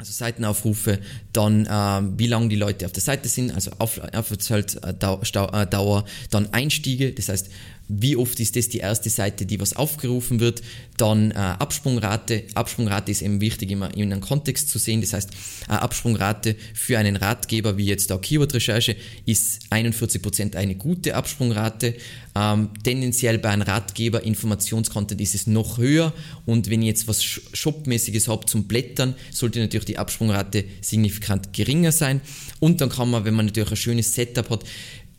also 0.00 0.12
Seitenaufrufe, 0.12 1.00
dann 1.32 1.66
äh, 1.66 2.18
wie 2.18 2.28
lange 2.28 2.48
die 2.48 2.56
Leute 2.56 2.86
auf 2.86 2.92
der 2.92 3.02
Seite 3.02 3.28
sind, 3.28 3.50
also 3.50 3.72
Aufenthaltsdauer, 3.80 6.04
dann 6.30 6.52
Einstiege, 6.52 7.12
das 7.12 7.28
heißt 7.28 7.50
wie 7.88 8.16
oft 8.16 8.38
ist 8.40 8.56
das 8.56 8.68
die 8.68 8.78
erste 8.78 9.10
Seite, 9.10 9.46
die 9.46 9.60
was 9.60 9.74
aufgerufen 9.74 10.40
wird. 10.40 10.62
Dann 10.96 11.30
äh, 11.30 11.34
Absprungrate. 11.34 12.44
Absprungrate 12.54 13.10
ist 13.10 13.22
eben 13.22 13.40
wichtig, 13.40 13.70
immer 13.70 13.94
in 13.96 14.12
einem 14.12 14.20
Kontext 14.20 14.68
zu 14.68 14.78
sehen. 14.78 15.00
Das 15.00 15.12
heißt, 15.12 15.30
äh, 15.68 15.72
Absprungrate 15.72 16.56
für 16.74 16.98
einen 16.98 17.16
Ratgeber 17.16 17.76
wie 17.76 17.86
jetzt 17.86 18.10
da 18.10 18.18
Keyword-Recherche 18.18 18.96
ist 19.24 19.62
41% 19.70 20.56
eine 20.56 20.74
gute 20.74 21.14
Absprungrate. 21.14 21.94
Ähm, 22.34 22.70
tendenziell 22.84 23.38
bei 23.38 23.48
einem 23.48 23.62
Ratgeber 23.62 24.22
Informationscontent 24.22 25.20
ist 25.20 25.34
es 25.34 25.46
noch 25.46 25.78
höher 25.78 26.12
und 26.46 26.70
wenn 26.70 26.82
ihr 26.82 26.88
jetzt 26.88 27.08
was 27.08 27.22
Shopmäßiges 27.24 28.28
habt 28.28 28.50
zum 28.50 28.64
Blättern, 28.64 29.14
sollte 29.32 29.60
natürlich 29.60 29.86
die 29.86 29.98
Absprungrate 29.98 30.64
signifikant 30.80 31.52
geringer 31.52 31.90
sein. 31.90 32.20
Und 32.60 32.80
dann 32.80 32.90
kann 32.90 33.10
man, 33.10 33.24
wenn 33.24 33.34
man 33.34 33.46
natürlich 33.46 33.70
ein 33.70 33.76
schönes 33.76 34.14
Setup 34.14 34.50
hat, 34.50 34.64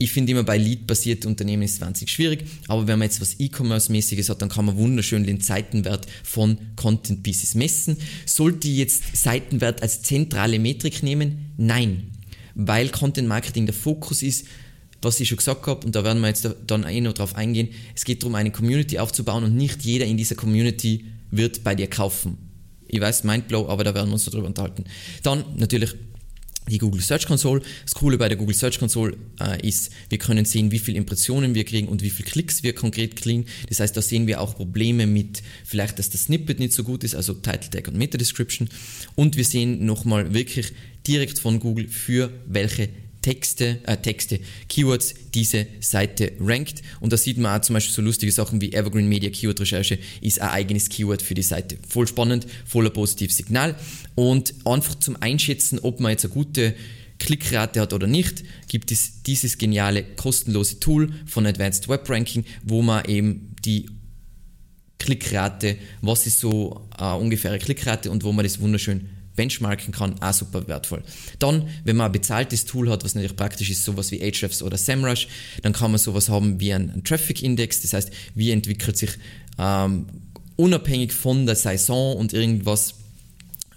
ich 0.01 0.13
finde 0.13 0.31
immer 0.31 0.43
bei 0.43 0.57
Lead-basierte 0.57 1.27
Unternehmen 1.27 1.63
ist 1.63 1.73
es 1.73 1.81
wahnsinnig 1.81 2.11
schwierig, 2.11 2.45
aber 2.69 2.87
wenn 2.87 2.97
man 2.97 3.07
jetzt 3.07 3.19
was 3.19 3.37
E-Commerce-mäßiges 3.37 4.29
hat, 4.29 4.41
dann 4.41 4.47
kann 4.47 4.63
man 4.63 4.77
wunderschön 4.77 5.25
den 5.25 5.41
Seitenwert 5.41 6.07
von 6.23 6.57
Content 6.77 7.21
Pieces 7.21 7.53
messen. 7.53 7.97
Sollte 8.25 8.69
ich 8.69 8.77
jetzt 8.77 9.03
Seitenwert 9.15 9.81
als 9.81 10.01
zentrale 10.01 10.57
Metrik 10.57 11.03
nehmen? 11.03 11.51
Nein, 11.57 12.11
weil 12.55 12.87
Content 12.89 13.27
Marketing 13.27 13.65
der 13.65 13.75
Fokus 13.75 14.23
ist, 14.23 14.47
was 15.01 15.19
ich 15.19 15.27
schon 15.27 15.37
gesagt 15.37 15.67
habe, 15.67 15.85
und 15.85 15.93
da 15.93 16.05
werden 16.05 16.21
wir 16.21 16.29
jetzt 16.29 16.49
dann 16.65 16.85
eh 16.85 17.01
noch 17.01 17.13
drauf 17.13 17.35
eingehen, 17.35 17.67
es 17.93 18.05
geht 18.05 18.23
darum, 18.23 18.35
eine 18.35 18.51
Community 18.51 18.99
aufzubauen 18.99 19.43
und 19.43 19.55
nicht 19.55 19.83
jeder 19.83 20.05
in 20.05 20.15
dieser 20.15 20.35
Community 20.35 21.05
wird 21.29 21.65
bei 21.65 21.75
dir 21.75 21.87
kaufen. 21.87 22.37
Ich 22.87 23.01
weiß, 23.01 23.25
Mindblow, 23.25 23.67
aber 23.67 23.83
da 23.83 23.93
werden 23.93 24.07
wir 24.07 24.13
uns 24.13 24.25
darüber 24.25 24.47
unterhalten. 24.47 24.85
Dann 25.23 25.43
natürlich 25.57 25.93
die 26.69 26.77
Google 26.77 27.01
Search 27.01 27.25
Console. 27.25 27.61
Das 27.83 27.95
Coole 27.95 28.17
bei 28.17 28.29
der 28.29 28.37
Google 28.37 28.55
Search 28.55 28.79
Console 28.79 29.17
äh, 29.39 29.67
ist, 29.67 29.91
wir 30.09 30.17
können 30.17 30.45
sehen, 30.45 30.71
wie 30.71 30.79
viele 30.79 30.97
Impressionen 30.97 31.55
wir 31.55 31.63
kriegen 31.65 31.87
und 31.87 32.01
wie 32.01 32.09
viele 32.09 32.29
Klicks 32.29 32.63
wir 32.63 32.73
konkret 32.73 33.15
kriegen. 33.15 33.45
Das 33.67 33.79
heißt, 33.79 33.95
da 33.95 34.01
sehen 34.01 34.27
wir 34.27 34.41
auch 34.41 34.55
Probleme 34.55 35.07
mit 35.07 35.41
vielleicht, 35.65 35.99
dass 35.99 36.09
das 36.09 36.23
Snippet 36.23 36.59
nicht 36.59 36.73
so 36.73 36.83
gut 36.83 37.03
ist, 37.03 37.15
also 37.15 37.33
Title 37.33 37.69
Tag 37.69 37.87
und 37.87 37.97
Meta 37.97 38.17
Description. 38.17 38.69
Und 39.15 39.35
wir 39.35 39.45
sehen 39.45 39.85
nochmal 39.85 40.33
wirklich 40.33 40.73
direkt 41.07 41.39
von 41.39 41.59
Google, 41.59 41.87
für 41.87 42.31
welche 42.47 42.89
Texte, 43.29 43.77
äh, 43.85 43.95
Texte, 43.95 44.39
Keywords 44.69 45.13
diese 45.35 45.67
Seite 45.81 46.31
rankt. 46.39 46.81
Und 46.99 47.13
da 47.13 47.17
sieht 47.17 47.37
man 47.37 47.59
auch 47.59 47.61
zum 47.63 47.75
Beispiel 47.75 47.93
so 47.93 48.01
lustige 48.01 48.31
Sachen 48.31 48.59
wie 48.59 48.73
Evergreen 48.73 49.07
Media 49.07 49.29
Keyword 49.29 49.61
Recherche 49.61 49.99
ist 50.19 50.41
ein 50.41 50.49
eigenes 50.49 50.89
Keyword 50.89 51.21
für 51.21 51.35
die 51.35 51.43
Seite. 51.43 51.77
Voll 51.87 52.07
spannend, 52.07 52.47
voller 52.65 52.89
positives 52.89 53.37
Signal. 53.37 53.75
Und 54.15 54.55
einfach 54.65 54.95
zum 54.95 55.15
Einschätzen, 55.21 55.77
ob 55.77 55.99
man 55.99 56.09
jetzt 56.09 56.25
eine 56.25 56.33
gute 56.33 56.73
Klickrate 57.19 57.81
hat 57.81 57.93
oder 57.93 58.07
nicht, 58.07 58.43
gibt 58.67 58.91
es 58.91 59.21
dieses 59.21 59.59
geniale 59.59 60.03
kostenlose 60.03 60.79
Tool 60.79 61.13
von 61.27 61.45
Advanced 61.45 61.87
Web 61.87 62.09
Ranking, 62.09 62.45
wo 62.63 62.81
man 62.81 63.05
eben 63.05 63.53
die 63.63 63.91
Klickrate, 64.97 65.77
was 66.01 66.25
ist 66.25 66.39
so 66.39 66.87
äh, 66.97 67.13
ungefähre 67.13 67.59
Klickrate 67.59 68.09
und 68.09 68.23
wo 68.23 68.31
man 68.31 68.43
das 68.43 68.59
wunderschön 68.59 69.07
benchmarken 69.39 69.93
kann, 69.93 70.21
auch 70.21 70.33
super 70.33 70.67
wertvoll. 70.67 71.01
Dann, 71.39 71.69
wenn 71.85 71.95
man 71.95 72.07
ein 72.07 72.11
bezahltes 72.11 72.65
Tool 72.65 72.89
hat, 72.89 73.05
was 73.05 73.15
natürlich 73.15 73.37
praktisch 73.37 73.69
ist, 73.69 73.85
sowas 73.85 74.11
wie 74.11 74.21
Ahrefs 74.21 74.61
oder 74.61 74.77
SEMrush, 74.77 75.29
dann 75.61 75.71
kann 75.71 75.91
man 75.91 75.97
sowas 75.97 76.27
haben 76.27 76.59
wie 76.59 76.73
einen 76.73 77.05
Traffic 77.05 77.41
Index, 77.41 77.81
das 77.81 77.93
heißt, 77.93 78.11
wie 78.35 78.51
entwickelt 78.51 78.97
sich 78.97 79.11
ähm, 79.57 80.07
unabhängig 80.57 81.13
von 81.13 81.45
der 81.45 81.55
Saison 81.55 82.17
und 82.17 82.33
irgendwas 82.33 82.95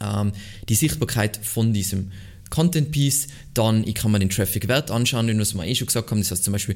ähm, 0.00 0.33
die 0.69 0.75
Sichtbarkeit 0.75 1.37
von 1.37 1.73
diesem 1.73 2.11
Content 2.50 2.90
Piece, 2.90 3.28
dann 3.54 3.87
ich 3.87 3.95
kann 3.95 4.11
mir 4.11 4.19
den 4.19 4.31
Traffic 4.31 4.66
Wert 4.66 4.90
anschauen, 4.90 5.28
den 5.28 5.38
was 5.38 5.54
wir 5.54 5.64
eh 5.64 5.76
schon 5.76 5.87
gesagt 5.87 6.11
haben, 6.11 6.19
das 6.19 6.33
heißt 6.33 6.42
zum 6.42 6.52
Beispiel 6.52 6.75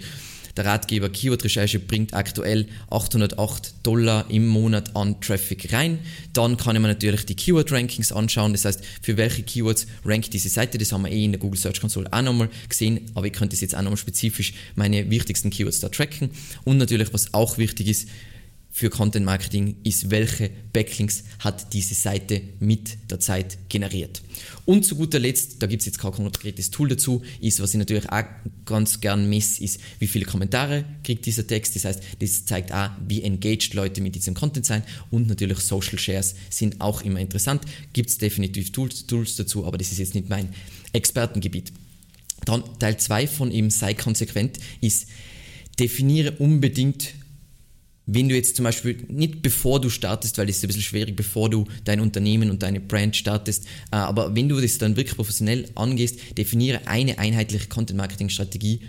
der 0.56 0.64
Ratgeber 0.64 1.08
Keyword 1.08 1.44
Recherche 1.44 1.78
bringt 1.78 2.14
aktuell 2.14 2.66
808 2.90 3.75
Dollar 3.82 4.25
im 4.30 4.46
Monat 4.46 4.96
an 4.96 5.20
Traffic 5.20 5.72
rein. 5.72 5.98
Dann 6.32 6.56
kann 6.56 6.76
ich 6.76 6.82
mir 6.82 6.88
natürlich 6.88 7.26
die 7.26 7.34
Keyword 7.34 7.72
Rankings 7.72 8.10
anschauen. 8.10 8.52
Das 8.52 8.64
heißt, 8.64 8.82
für 9.02 9.16
welche 9.16 9.42
Keywords 9.42 9.86
rankt 10.04 10.32
diese 10.32 10.48
Seite. 10.48 10.78
Das 10.78 10.92
haben 10.92 11.02
wir 11.02 11.10
eh 11.12 11.25
in 11.25 11.32
der 11.32 11.40
Google 11.40 11.60
Search 11.60 11.80
Console 11.80 12.10
auch 12.10 12.22
nochmal 12.22 12.48
gesehen. 12.68 13.02
Aber 13.14 13.26
ich 13.26 13.32
könnte 13.32 13.56
jetzt 13.56 13.75
auch 13.75 13.82
nochmal 13.82 13.98
spezifisch 13.98 14.54
meine 14.75 15.10
wichtigsten 15.10 15.50
Keywords 15.50 15.80
da 15.80 15.88
tracken. 15.88 16.30
Und 16.64 16.78
natürlich, 16.78 17.12
was 17.12 17.34
auch 17.34 17.58
wichtig 17.58 17.88
ist, 17.88 18.08
für 18.76 18.90
Content 18.90 19.25
Marketing 19.25 19.76
ist, 19.85 20.11
welche 20.11 20.50
Backlinks 20.75 21.25
hat 21.38 21.73
diese 21.73 21.95
Seite 21.95 22.42
mit 22.61 23.11
der 23.11 23.18
Zeit 23.21 23.56
generiert. 23.71 24.21
Und 24.66 24.85
zu 24.85 24.97
guter 24.97 25.18
Letzt, 25.18 25.62
da 25.62 25.66
gibt 25.66 25.80
es 25.80 25.87
jetzt 25.87 25.99
kein 25.99 26.12
konkretes 26.12 26.71
Tool 26.71 26.90
dazu, 26.90 27.23
ist, 27.40 27.62
was 27.62 27.73
ich 27.73 27.78
natürlich 27.78 28.06
auch 28.11 28.25
ganz 28.66 29.00
gern 29.00 29.30
messe, 29.30 29.64
ist, 29.64 29.80
wie 29.99 30.06
viele 30.06 30.26
Kommentare 30.26 30.85
kriegt 31.04 31.25
dieser 31.25 31.47
Text. 31.47 31.75
Das 31.75 31.87
heißt, 31.87 32.02
das 32.18 32.45
zeigt 32.45 32.71
auch, 32.71 32.90
wie 33.09 33.23
engaged 33.23 33.73
Leute 33.73 34.02
mit 34.02 34.14
diesem 34.14 34.35
Content 34.35 34.66
sein. 34.66 34.83
Und 35.11 35.26
natürlich 35.26 35.61
Social 35.61 35.99
Shares 35.99 36.35
sind 36.50 36.78
auch 36.83 37.00
immer 37.00 37.21
interessant. 37.21 37.62
Gibt 37.95 38.11
es 38.11 38.18
definitiv 38.18 38.73
Tools, 38.73 39.06
Tools 39.06 39.37
dazu, 39.37 39.64
aber 39.64 39.78
das 39.78 39.90
ist 39.90 40.00
jetzt 40.00 40.14
nicht 40.14 40.28
mein 40.28 40.50
Expertengebiet. 40.92 41.73
Dann 42.45 42.62
Teil 42.78 42.99
2 42.99 43.26
von 43.26 43.50
eben 43.52 43.71
sei 43.71 43.95
konsequent 43.95 44.59
ist, 44.83 45.06
definiere 45.78 46.33
unbedingt 46.33 47.14
wenn 48.06 48.28
du 48.28 48.36
jetzt 48.36 48.56
zum 48.56 48.64
Beispiel 48.64 49.04
nicht 49.08 49.42
bevor 49.42 49.80
du 49.80 49.90
startest, 49.90 50.38
weil 50.38 50.46
das 50.46 50.56
ist 50.56 50.64
ein 50.64 50.68
bisschen 50.68 50.82
schwierig, 50.82 51.16
bevor 51.16 51.50
du 51.50 51.66
dein 51.84 52.00
Unternehmen 52.00 52.50
und 52.50 52.62
deine 52.62 52.80
Brand 52.80 53.16
startest, 53.16 53.66
äh, 53.90 53.96
aber 53.96 54.34
wenn 54.34 54.48
du 54.48 54.60
das 54.60 54.78
dann 54.78 54.96
wirklich 54.96 55.16
professionell 55.16 55.68
angehst, 55.75 56.38
definiere 56.38 56.86
eine 56.86 57.18
einheitliche 57.18 57.66
Content-Marketing-Strategie 57.68 58.80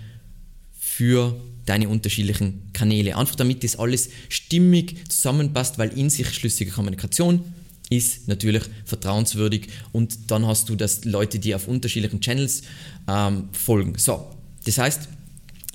für 0.80 1.40
deine 1.66 1.90
unterschiedlichen 1.90 2.72
Kanäle. 2.74 3.18
Einfach 3.18 3.36
damit 3.36 3.64
das 3.64 3.76
alles 3.78 4.10
stimmig 4.30 4.96
zusammenpasst, 5.10 5.78
weil 5.78 5.90
in 5.98 6.10
sich 6.10 6.30
schlüssige 6.30 6.72
Kommunikation 6.72 7.42
ist 7.90 8.28
natürlich 8.28 8.64
vertrauenswürdig 8.86 9.68
und 9.94 10.32
dann 10.32 10.46
hast 10.46 10.70
du 10.70 10.76
das 10.76 11.06
Leute, 11.06 11.40
die 11.40 11.56
auf 11.56 11.68
unterschiedlichen 11.68 12.22
Channels 12.22 12.64
ähm, 13.08 13.50
folgen. 13.52 13.94
So, 13.98 14.28
das 14.66 14.78
heißt, 14.78 15.08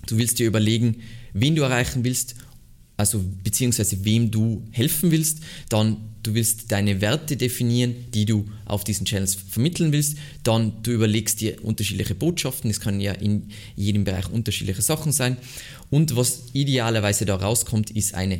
du 0.06 0.18
willst 0.18 0.38
dir 0.38 0.46
überlegen, 0.46 1.02
wen 1.32 1.56
du 1.56 1.62
erreichen 1.62 2.04
willst 2.04 2.36
also 2.96 3.24
beziehungsweise 3.42 4.04
wem 4.04 4.30
du 4.30 4.62
helfen 4.70 5.10
willst, 5.10 5.40
dann 5.68 5.96
du 6.22 6.34
willst 6.34 6.70
deine 6.70 7.00
Werte 7.00 7.36
definieren, 7.36 7.94
die 8.14 8.26
du 8.26 8.46
auf 8.64 8.84
diesen 8.84 9.06
Channels 9.06 9.34
vermitteln 9.34 9.92
willst, 9.92 10.16
dann 10.44 10.82
du 10.82 10.92
überlegst 10.92 11.40
dir 11.40 11.64
unterschiedliche 11.64 12.14
Botschaften, 12.14 12.70
es 12.70 12.80
können 12.80 13.00
ja 13.00 13.12
in 13.12 13.48
jedem 13.74 14.04
Bereich 14.04 14.30
unterschiedliche 14.30 14.82
Sachen 14.82 15.12
sein. 15.12 15.36
Und 15.90 16.16
was 16.16 16.44
idealerweise 16.52 17.24
da 17.24 17.36
rauskommt, 17.36 17.90
ist 17.90 18.14
eine 18.14 18.38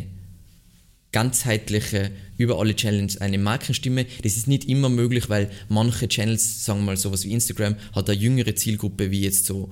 ganzheitliche, 1.12 2.10
über 2.38 2.58
alle 2.58 2.74
Channels 2.74 3.18
eine 3.18 3.38
Markenstimme. 3.38 4.06
Das 4.22 4.36
ist 4.36 4.48
nicht 4.48 4.64
immer 4.64 4.88
möglich, 4.88 5.28
weil 5.28 5.50
manche 5.68 6.08
Channels, 6.08 6.64
sagen 6.64 6.80
wir 6.80 6.86
mal 6.86 6.96
sowas 6.96 7.24
wie 7.24 7.32
Instagram, 7.32 7.76
hat 7.94 8.08
eine 8.08 8.18
jüngere 8.18 8.54
Zielgruppe 8.54 9.10
wie 9.10 9.20
jetzt 9.20 9.44
so 9.44 9.68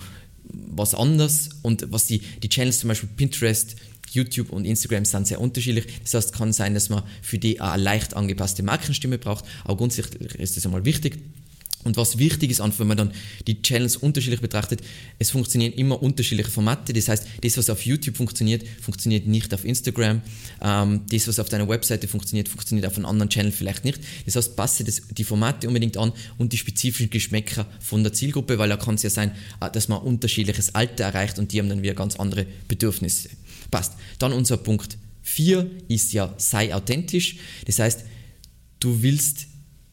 was 0.52 0.95
anders 0.95 1.50
und 1.62 1.90
was 1.90 2.07
die, 2.07 2.21
die 2.42 2.49
Channels 2.49 2.80
zum 2.80 2.88
Beispiel 2.88 3.09
Pinterest, 3.16 3.76
YouTube 4.12 4.50
und 4.50 4.64
Instagram 4.64 5.04
sind 5.04 5.26
sehr 5.26 5.40
unterschiedlich. 5.40 5.87
Das 6.02 6.14
heißt, 6.14 6.30
es 6.30 6.33
kann 6.33 6.52
sein, 6.52 6.75
dass 6.75 6.88
man 6.88 7.04
für 7.23 7.38
die 7.38 7.61
eine 7.61 7.83
leicht 7.83 8.14
angepasste 8.14 8.62
Markenstimme 8.62 9.19
braucht, 9.19 9.45
aber 9.64 9.76
grundsätzlich 9.76 10.35
ist 10.35 10.57
das 10.57 10.66
einmal 10.66 10.85
wichtig. 10.85 11.19
Und 11.82 11.96
was 11.96 12.18
wichtig 12.18 12.50
ist, 12.50 12.60
wenn 12.78 12.87
man 12.87 12.96
dann 12.96 13.12
die 13.46 13.62
Channels 13.62 13.96
unterschiedlich 13.96 14.40
betrachtet, 14.40 14.82
es 15.18 15.30
funktionieren 15.30 15.72
immer 15.72 16.02
unterschiedliche 16.02 16.50
Formate. 16.50 16.92
Das 16.92 17.08
heißt, 17.08 17.26
das, 17.42 17.56
was 17.56 17.70
auf 17.70 17.87
YouTube 17.87 18.16
funktioniert, 18.16 18.64
funktioniert 18.82 19.26
nicht 19.26 19.54
auf 19.54 19.64
Instagram. 19.64 20.20
Ähm, 20.60 21.00
das, 21.10 21.26
was 21.26 21.38
auf 21.38 21.49
deiner 21.49 21.68
Webseite 21.68 22.06
funktioniert, 22.06 22.49
funktioniert 22.49 22.87
auf 22.87 22.96
einem 22.96 23.06
anderen 23.06 23.30
Channel 23.30 23.50
vielleicht 23.50 23.84
nicht. 23.84 23.99
Das 24.26 24.37
heißt, 24.37 24.56
passe 24.56 24.84
das, 24.84 25.02
die 25.10 25.25
Formate 25.25 25.68
unbedingt 25.68 25.96
an 25.96 26.12
und 26.37 26.52
die 26.52 26.58
spezifischen 26.58 27.08
Geschmäcker 27.08 27.66
von 27.80 28.02
der 28.02 28.12
Zielgruppe, 28.12 28.58
weil 28.58 28.68
da 28.68 28.76
kann 28.76 28.96
es 28.96 29.02
ja 29.02 29.10
sein, 29.10 29.32
äh, 29.62 29.70
dass 29.70 29.88
man 29.88 30.02
unterschiedliches 30.02 30.75
Alter 30.75 31.04
erreicht 31.04 31.38
und 31.38 31.52
die 31.52 31.60
haben 31.60 31.70
dann 31.70 31.82
wieder 31.82 31.94
ganz 31.94 32.16
andere 32.16 32.46
Bedürfnisse. 32.68 33.30
Passt. 33.70 33.94
Dann 34.18 34.32
unser 34.34 34.58
Punkt 34.58 34.99
4 35.22 35.70
ist 35.88 36.12
ja, 36.12 36.34
sei 36.37 36.75
authentisch. 36.75 37.37
Das 37.66 37.78
heißt, 37.78 38.04
du 38.80 39.02
willst 39.02 39.46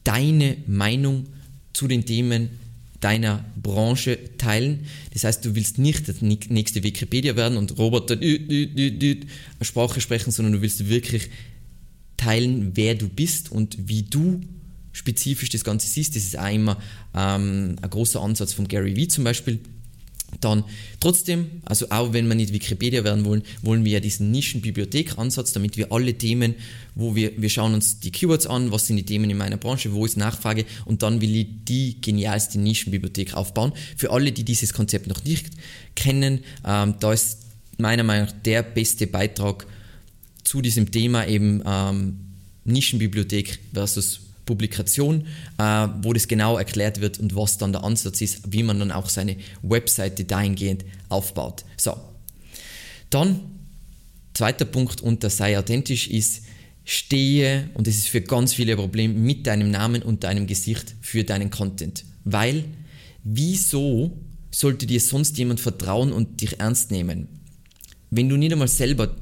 deine 0.04 0.58
Meinung 0.66 1.26
zu 1.78 1.86
den 1.86 2.04
Themen 2.04 2.50
deiner 2.98 3.44
Branche 3.62 4.18
teilen. 4.36 4.86
Das 5.12 5.22
heißt, 5.22 5.44
du 5.44 5.54
willst 5.54 5.78
nicht 5.78 6.08
das 6.08 6.20
nächste 6.20 6.82
Wikipedia 6.82 7.36
werden 7.36 7.56
und 7.56 7.78
Roboter 7.78 8.18
Sprache 9.62 10.00
sprechen, 10.00 10.32
sondern 10.32 10.54
du 10.54 10.60
willst 10.60 10.88
wirklich 10.88 11.30
teilen, 12.16 12.72
wer 12.74 12.96
du 12.96 13.08
bist 13.08 13.52
und 13.52 13.78
wie 13.88 14.02
du 14.02 14.40
spezifisch 14.90 15.50
das 15.50 15.62
Ganze 15.62 15.86
siehst. 15.86 16.16
Das 16.16 16.24
ist 16.24 16.36
auch 16.36 16.52
immer 16.52 16.76
ähm, 17.14 17.76
ein 17.80 17.90
großer 17.90 18.20
Ansatz 18.20 18.52
von 18.52 18.66
Gary 18.66 18.96
Vee 18.96 19.06
zum 19.06 19.22
Beispiel. 19.22 19.60
Dann 20.40 20.64
trotzdem, 21.00 21.46
also 21.64 21.86
auch 21.90 22.12
wenn 22.12 22.28
wir 22.28 22.34
nicht 22.34 22.52
Wikipedia 22.52 23.02
werden 23.02 23.24
wollen, 23.24 23.42
wollen 23.62 23.84
wir 23.84 23.92
ja 23.92 24.00
diesen 24.00 24.30
Nischenbibliothek-Ansatz, 24.30 25.52
damit 25.52 25.76
wir 25.76 25.90
alle 25.90 26.14
Themen, 26.14 26.54
wo 26.94 27.16
wir, 27.16 27.40
wir 27.40 27.48
schauen 27.48 27.74
uns 27.74 28.00
die 28.00 28.12
Keywords 28.12 28.46
an, 28.46 28.70
was 28.70 28.86
sind 28.86 28.96
die 28.96 29.04
Themen 29.04 29.30
in 29.30 29.38
meiner 29.38 29.56
Branche, 29.56 29.92
wo 29.94 30.04
ist 30.04 30.16
Nachfrage 30.16 30.64
und 30.84 31.02
dann 31.02 31.20
will 31.20 31.34
ich 31.34 31.46
die 31.64 32.00
genialste 32.00 32.60
Nischenbibliothek 32.60 33.34
aufbauen. 33.34 33.72
Für 33.96 34.10
alle, 34.10 34.30
die 34.30 34.44
dieses 34.44 34.72
Konzept 34.74 35.06
noch 35.06 35.24
nicht 35.24 35.46
kennen, 35.96 36.40
ähm, 36.64 36.94
da 37.00 37.12
ist 37.12 37.38
meiner 37.78 38.04
Meinung 38.04 38.26
nach 38.26 38.34
der 38.44 38.62
beste 38.62 39.06
Beitrag 39.06 39.66
zu 40.44 40.60
diesem 40.60 40.90
Thema 40.90 41.26
eben 41.26 41.62
ähm, 41.66 42.18
Nischenbibliothek 42.64 43.58
versus 43.72 44.20
Publikation, 44.48 45.26
äh, 45.58 45.88
wo 46.02 46.12
das 46.14 46.26
genau 46.26 46.56
erklärt 46.56 47.00
wird 47.02 47.18
und 47.20 47.36
was 47.36 47.58
dann 47.58 47.72
der 47.72 47.84
Ansatz 47.84 48.22
ist, 48.22 48.52
wie 48.52 48.62
man 48.62 48.78
dann 48.78 48.90
auch 48.90 49.10
seine 49.10 49.36
Webseite 49.62 50.24
dahingehend 50.24 50.84
aufbaut. 51.10 51.64
So, 51.76 51.94
dann 53.10 53.40
zweiter 54.32 54.64
Punkt 54.64 55.02
unter 55.02 55.28
sei 55.28 55.58
authentisch 55.58 56.08
ist, 56.08 56.44
stehe, 56.84 57.68
und 57.74 57.86
das 57.86 57.96
ist 57.96 58.08
für 58.08 58.22
ganz 58.22 58.54
viele 58.54 58.74
Probleme, 58.76 59.12
mit 59.12 59.46
deinem 59.46 59.70
Namen 59.70 60.02
und 60.02 60.24
deinem 60.24 60.46
Gesicht 60.46 60.94
für 61.02 61.24
deinen 61.24 61.50
Content. 61.50 62.04
Weil, 62.24 62.64
wieso 63.24 64.16
sollte 64.50 64.86
dir 64.86 65.00
sonst 65.00 65.36
jemand 65.36 65.60
vertrauen 65.60 66.12
und 66.12 66.40
dich 66.40 66.58
ernst 66.60 66.90
nehmen? 66.90 67.28
Wenn 68.10 68.30
du 68.30 68.38
nicht 68.38 68.52
einmal 68.52 68.68
selber 68.68 69.14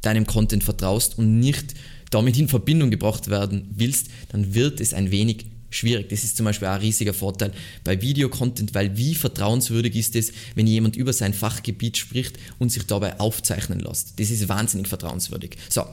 deinem 0.00 0.26
Content 0.26 0.64
vertraust 0.64 1.18
und 1.18 1.38
nicht 1.38 1.74
damit 2.10 2.38
in 2.38 2.48
Verbindung 2.48 2.90
gebracht 2.90 3.28
werden 3.28 3.68
willst, 3.74 4.08
dann 4.30 4.54
wird 4.54 4.80
es 4.80 4.94
ein 4.94 5.10
wenig 5.10 5.46
schwierig. 5.70 6.08
Das 6.08 6.24
ist 6.24 6.36
zum 6.36 6.44
Beispiel 6.44 6.68
auch 6.68 6.72
ein 6.72 6.80
riesiger 6.80 7.14
Vorteil 7.14 7.52
bei 7.84 8.02
Videocontent, 8.02 8.74
weil 8.74 8.96
wie 8.96 9.14
vertrauenswürdig 9.14 9.96
ist 9.96 10.16
es, 10.16 10.32
wenn 10.54 10.66
jemand 10.66 10.96
über 10.96 11.12
sein 11.12 11.32
Fachgebiet 11.32 11.96
spricht 11.96 12.38
und 12.58 12.70
sich 12.70 12.86
dabei 12.86 13.18
aufzeichnen 13.20 13.80
lässt. 13.80 14.18
Das 14.18 14.30
ist 14.30 14.48
wahnsinnig 14.48 14.88
vertrauenswürdig. 14.88 15.56
So, 15.68 15.84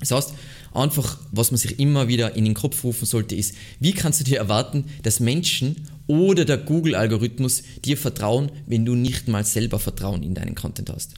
das 0.00 0.10
heißt, 0.10 0.32
einfach, 0.74 1.18
was 1.30 1.50
man 1.52 1.58
sich 1.58 1.78
immer 1.78 2.08
wieder 2.08 2.34
in 2.34 2.44
den 2.44 2.54
Kopf 2.54 2.84
rufen 2.84 3.06
sollte, 3.06 3.34
ist, 3.34 3.54
wie 3.80 3.92
kannst 3.92 4.20
du 4.20 4.24
dir 4.24 4.38
erwarten, 4.38 4.84
dass 5.02 5.20
Menschen 5.20 5.88
oder 6.06 6.44
der 6.44 6.58
Google-Algorithmus 6.58 7.62
dir 7.84 7.96
vertrauen, 7.96 8.50
wenn 8.66 8.84
du 8.84 8.94
nicht 8.94 9.28
mal 9.28 9.44
selber 9.44 9.78
Vertrauen 9.78 10.22
in 10.22 10.34
deinen 10.34 10.54
Content 10.54 10.90
hast. 10.90 11.14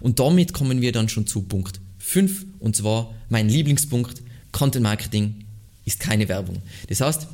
Und 0.00 0.18
damit 0.18 0.52
kommen 0.52 0.80
wir 0.80 0.92
dann 0.92 1.08
schon 1.08 1.26
zu 1.26 1.42
Punkt 1.42 1.80
5 2.12 2.44
und 2.58 2.76
zwar 2.76 3.14
mein 3.30 3.48
Lieblingspunkt, 3.48 4.22
Content 4.52 4.82
Marketing 4.82 5.46
ist 5.86 5.98
keine 5.98 6.28
Werbung. 6.28 6.60
Das 6.88 7.00
heißt, 7.00 7.26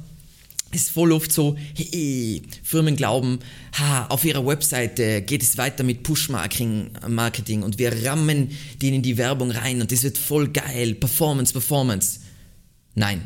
es 0.70 0.82
ist 0.82 0.90
voll 0.90 1.10
oft 1.10 1.32
so, 1.32 1.56
hey, 1.74 2.42
Firmen 2.62 2.94
glauben, 2.94 3.40
ha, 3.76 4.06
auf 4.06 4.24
ihrer 4.24 4.46
Webseite 4.46 5.22
geht 5.22 5.42
es 5.42 5.58
weiter 5.58 5.82
mit 5.82 6.04
Push-Marketing 6.04 7.62
und 7.64 7.78
wir 7.78 8.04
rammen 8.04 8.50
denen 8.80 9.02
die 9.02 9.16
Werbung 9.16 9.50
rein 9.50 9.80
und 9.80 9.90
das 9.90 10.04
wird 10.04 10.16
voll 10.16 10.48
geil, 10.48 10.94
Performance, 10.94 11.52
Performance. 11.52 12.20
Nein. 12.94 13.22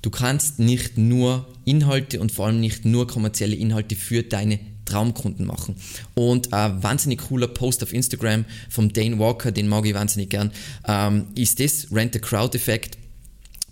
Du 0.00 0.10
kannst 0.10 0.60
nicht 0.60 0.96
nur 0.96 1.48
Inhalte 1.64 2.20
und 2.20 2.30
vor 2.30 2.46
allem 2.46 2.60
nicht 2.60 2.84
nur 2.84 3.08
kommerzielle 3.08 3.56
Inhalte 3.56 3.96
für 3.96 4.22
deine 4.22 4.60
Traumkunden 4.94 5.46
machen. 5.46 5.74
Und 6.14 6.52
ein 6.52 6.82
wahnsinnig 6.82 7.22
cooler 7.28 7.48
Post 7.48 7.82
auf 7.82 7.92
Instagram 7.92 8.44
vom 8.70 8.92
Dane 8.92 9.18
Walker, 9.18 9.50
den 9.50 9.68
mag 9.68 9.84
ich 9.86 9.94
wahnsinnig 9.94 10.30
gern, 10.30 10.52
ähm, 10.86 11.26
ist 11.34 11.58
das 11.60 11.88
Rent 11.92 12.12
the 12.14 12.20
Crowd 12.20 12.56
Effekt. 12.56 12.96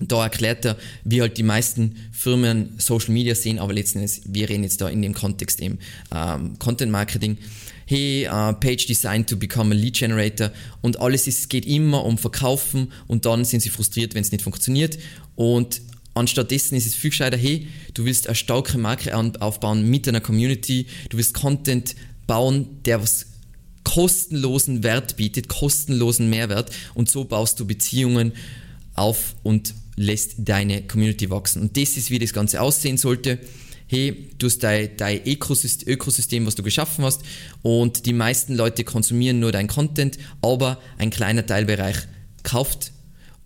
Da 0.01 0.25
erklärt 0.25 0.65
er, 0.65 0.77
wie 1.05 1.21
halt 1.21 1.39
die 1.39 1.45
meisten 1.45 1.97
Firmen 2.11 2.71
Social 2.79 3.13
Media 3.13 3.37
sehen, 3.37 3.61
aber 3.61 3.73
letzten 3.73 3.99
Endes, 3.99 4.23
wir 4.25 4.49
reden 4.49 4.65
jetzt 4.65 4.81
da 4.81 4.89
in 4.89 5.01
dem 5.01 5.15
Kontext 5.15 5.61
eben 5.61 5.79
ähm, 6.13 6.59
Content 6.59 6.91
Marketing. 6.91 7.39
Hey, 7.87 8.27
uh, 8.27 8.53
Page 8.55 8.87
Design 8.87 9.27
to 9.27 9.37
become 9.37 9.73
a 9.73 9.77
Lead 9.77 9.95
Generator 9.95 10.51
und 10.81 11.01
alles 11.01 11.27
ist, 11.27 11.51
geht 11.51 11.67
immer 11.67 12.05
um 12.05 12.17
Verkaufen 12.17 12.91
und 13.07 13.27
dann 13.27 13.45
sind 13.45 13.61
sie 13.61 13.69
frustriert, 13.69 14.15
wenn 14.15 14.23
es 14.23 14.33
nicht 14.33 14.43
funktioniert 14.43 14.99
und 15.37 15.83
Anstattdessen 16.15 16.77
ist 16.77 16.87
es 16.87 16.95
viel 16.95 17.11
gescheiter, 17.11 17.37
hey, 17.37 17.69
du 17.95 18.05
willst 18.05 18.27
eine 18.27 18.35
starke 18.35 18.77
Marke 18.79 19.17
aufbauen 19.41 19.89
mit 19.89 20.07
einer 20.09 20.21
Community, 20.21 20.87
du 21.09 21.17
willst 21.17 21.35
Content 21.35 21.95
bauen, 22.27 22.83
der 22.85 23.03
was 23.03 23.27
kostenlosen 23.85 24.83
Wert 24.83 25.17
bietet, 25.17 25.49
kostenlosen 25.49 26.31
Mehrwert 26.31 26.71
und 26.95 27.11
so 27.11 27.25
baust 27.25 27.59
du 27.61 27.67
Beziehungen 27.67 28.33
auf 28.95 29.35
und 29.43 29.75
lässt 29.97 30.35
deine 30.39 30.83
Community 30.83 31.31
wachsen. 31.31 31.63
Und 31.63 31.77
das 31.77 31.97
ist, 31.97 32.11
wie 32.11 32.19
das 32.19 32.33
Ganze 32.33 32.61
aussehen 32.61 32.97
sollte. 32.97 33.39
Hey, 33.87 34.31
du 34.39 34.47
hast 34.47 34.61
dein, 34.61 34.97
dein 34.97 35.27
Ökosystem, 35.27 35.93
Ökosystem, 35.93 36.47
was 36.47 36.55
du 36.55 36.63
geschaffen 36.63 37.05
hast 37.05 37.23
und 37.61 38.07
die 38.07 38.15
meisten 38.15 38.55
Leute 38.55 38.85
konsumieren 38.85 39.41
nur 39.41 39.53
dein 39.53 39.67
Content, 39.67 40.19
aber 40.41 40.81
ein 40.97 41.11
kleiner 41.11 41.45
Teilbereich 41.45 41.97
kauft 42.43 42.93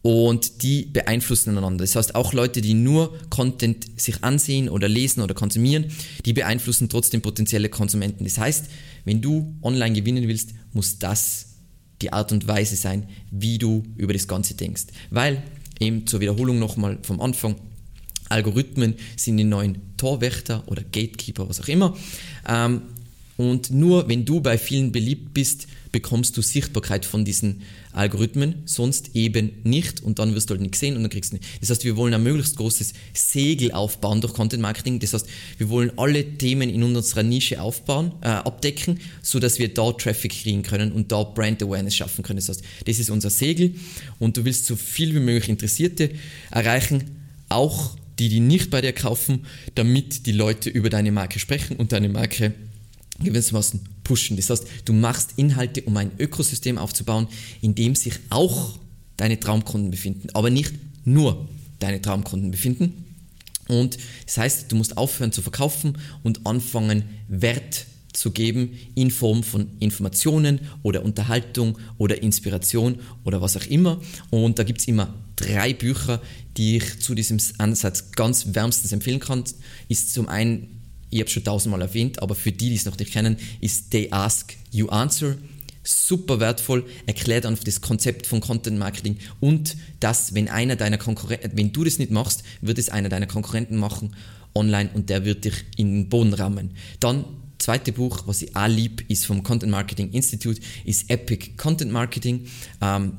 und 0.07 0.63
die 0.63 0.85
beeinflussen 0.85 1.59
einander. 1.59 1.83
Das 1.83 1.97
heißt, 1.97 2.15
auch 2.15 2.33
Leute, 2.33 2.61
die 2.61 2.75
nur 2.75 3.19
Content 3.29 4.01
sich 4.01 4.23
ansehen 4.23 4.69
oder 4.69 4.87
lesen 4.87 5.21
oder 5.21 5.35
konsumieren, 5.35 5.87
die 6.25 6.33
beeinflussen 6.33 6.89
trotzdem 6.89 7.23
potenzielle 7.23 7.69
Konsumenten. 7.69 8.23
Das 8.23 8.39
heißt, 8.39 8.67
wenn 9.05 9.21
du 9.21 9.57
online 9.63 9.97
gewinnen 9.97 10.29
willst, 10.29 10.51
muss 10.73 11.01
das 11.01 11.57
die 12.03 12.13
Art 12.13 12.31
und 12.31 12.47
Weise 12.47 12.77
sein, 12.77 13.09
wie 13.33 13.59
du 13.59 13.83
über 13.97 14.13
das 14.13 14.29
Ganze 14.29 14.55
denkst. 14.55 14.85
Weil, 15.11 15.43
eben 15.81 16.07
zur 16.07 16.21
Wiederholung 16.21 16.61
nochmal 16.61 16.99
vom 17.03 17.21
Anfang, 17.21 17.57
Algorithmen 18.29 18.95
sind 19.17 19.39
die 19.39 19.45
neuen 19.45 19.97
Torwächter 19.97 20.63
oder 20.67 20.83
Gatekeeper, 20.83 21.49
was 21.49 21.61
auch 21.61 21.69
immer. 21.69 21.97
Ähm, 22.49 22.83
und 23.37 23.71
nur 23.71 24.09
wenn 24.09 24.25
du 24.25 24.41
bei 24.41 24.57
vielen 24.57 24.93
beliebt 24.93 25.35
bist, 25.35 25.67
bekommst 25.93 26.37
du 26.37 26.43
Sichtbarkeit 26.43 27.05
von 27.05 27.25
diesen 27.25 27.63
Algorithmen, 27.93 28.57
sonst 28.67 29.15
eben 29.15 29.53
nicht 29.63 30.03
und 30.03 30.19
dann 30.19 30.35
wirst 30.35 30.51
du 30.51 30.55
halt 30.55 30.61
nicht 30.61 30.75
sehen 30.77 30.97
und 30.97 31.03
dann 31.03 31.11
kriegst 31.11 31.33
du 31.33 31.37
nicht. 31.37 31.49
Das 31.61 31.71
heißt, 31.71 31.85
wir 31.85 31.97
wollen 31.97 32.13
ein 32.13 32.23
möglichst 32.23 32.57
großes 32.57 32.93
Segel 33.15 33.73
aufbauen 33.73 34.21
durch 34.21 34.35
Content 34.35 34.63
Marketing. 34.63 34.99
Das 35.01 35.15
heißt, 35.15 35.27
wir 35.59 35.69
wollen 35.69 35.93
alle 35.97 36.37
Themen 36.37 36.69
in 36.69 36.83
unserer 36.83 37.23
Nische 37.23 37.61
aufbauen, 37.61 38.13
äh, 38.21 38.29
abdecken, 38.29 39.01
so 39.23 39.39
dass 39.39 39.59
wir 39.59 39.73
da 39.73 39.93
Traffic 39.93 40.33
kriegen 40.33 40.63
können 40.63 40.93
und 40.93 41.13
da 41.13 41.23
Brand 41.23 41.63
Awareness 41.63 41.97
schaffen 41.97 42.23
können. 42.23 42.39
Das 42.39 42.49
heißt, 42.49 42.63
das 42.85 42.99
ist 42.99 43.11
unser 43.11 43.31
Segel 43.31 43.75
und 44.19 44.37
du 44.37 44.45
willst 44.45 44.67
so 44.67 44.77
viel 44.77 45.15
wie 45.15 45.21
möglich 45.21 45.49
Interessierte 45.49 46.11
erreichen, 46.51 47.05
auch 47.49 47.97
die, 48.19 48.29
die 48.29 48.41
nicht 48.41 48.71
bei 48.71 48.81
dir 48.81 48.93
kaufen, 48.93 49.47
damit 49.75 50.27
die 50.27 50.33
Leute 50.33 50.71
über 50.71 50.91
deine 50.91 51.13
Marke 51.13 51.39
sprechen 51.39 51.77
und 51.77 51.93
deine 51.93 52.09
Marke 52.09 52.55
gewissermaßen 53.21 53.81
pushen. 54.05 54.37
Das 54.37 54.51
heißt, 54.51 54.67
du 54.85 54.93
machst 54.93 55.31
Inhalte, 55.37 55.83
um 55.83 55.97
ein 55.97 56.13
Ökosystem 56.19 56.79
aufzubauen, 56.79 57.29
in 57.61 57.75
dem 57.75 57.95
sich 57.95 58.15
auch 58.31 58.79
deine 59.17 59.41
Traumkunden 59.41 59.91
befinden, 59.91 60.29
aber 60.35 60.51
nicht 60.51 60.75
nur 61.05 61.49
deine 61.79 62.01
Traumkunden 62.01 62.51
befinden. 62.51 63.05
Und 63.69 63.99
das 64.25 64.39
heißt, 64.39 64.73
du 64.73 64.77
musst 64.77 64.97
aufhören 64.97 65.33
zu 65.33 65.43
verkaufen 65.43 65.99
und 66.23 66.47
anfangen, 66.47 67.05
Wert 67.29 67.87
zu 68.13 68.31
geben 68.31 68.79
in 68.95 69.11
Form 69.11 69.43
von 69.43 69.69
Informationen 69.79 70.61
oder 70.83 71.05
Unterhaltung 71.05 71.79
oder 71.99 72.23
Inspiration 72.23 72.99
oder 73.25 73.43
was 73.43 73.57
auch 73.57 73.67
immer. 73.67 74.01
Und 74.31 74.59
da 74.59 74.63
gibt 74.63 74.81
es 74.81 74.89
immer 74.89 75.15
drei 75.37 75.75
Bücher, 75.75 76.23
die 76.57 76.79
ich 76.79 77.01
zu 77.01 77.15
diesem 77.15 77.39
Ansatz 77.59 78.13
ganz 78.13 78.55
wärmstens 78.55 78.93
empfehlen 78.93 79.21
kann. 79.21 79.45
Ist 79.89 80.15
zum 80.15 80.29
einen 80.29 80.76
ich 81.17 81.21
habe 81.21 81.29
es 81.29 81.33
schon 81.33 81.45
tausendmal 81.45 81.83
erwähnt, 81.83 82.23
aber 82.23 82.35
für 82.35 82.53
die, 82.53 82.69
die 82.69 82.77
es 82.77 82.85
noch 82.85 82.99
nicht 82.99 83.13
kennen, 83.13 83.37
ist 83.61 83.91
They 83.91 84.13
Ask, 84.13 84.55
You 84.71 84.89
Answer. 84.89 85.37
super 85.83 86.41
wertvoll, 86.41 86.85
erklärt 87.07 87.47
einfach 87.47 87.63
das 87.63 87.81
Konzept 87.81 88.27
von 88.27 88.41
Content 88.41 88.79
Marketing 88.79 89.19
und 89.39 89.77
dass, 90.01 90.35
wenn 90.35 90.49
einer 90.49 90.75
deiner 90.75 90.99
Konkurrenten, 90.99 91.53
wenn 91.55 91.73
du 91.73 91.85
das 91.85 91.99
nicht 91.99 92.11
machst, 92.11 92.43
wird 92.61 92.79
es 92.79 92.89
einer 92.89 93.09
deiner 93.09 93.27
Konkurrenten 93.27 93.77
machen 93.77 94.15
online 94.55 94.91
und 94.95 95.11
der 95.11 95.25
wird 95.25 95.45
dich 95.45 95.55
in 95.77 95.93
den 95.93 96.09
Boden 96.09 96.35
rammen. 96.35 96.73
Dann 96.99 97.25
zweite 97.59 97.93
Buch, 97.93 98.25
was 98.27 98.43
ich 98.43 98.57
auch 98.57 98.67
lieb, 98.67 99.05
ist 99.09 99.27
vom 99.27 99.43
Content 99.43 99.71
Marketing 99.71 100.11
Institute, 100.13 100.61
ist 100.85 101.09
Epic 101.09 101.53
Content 101.57 101.93
Marketing. 101.93 102.47
Ähm, 102.81 103.13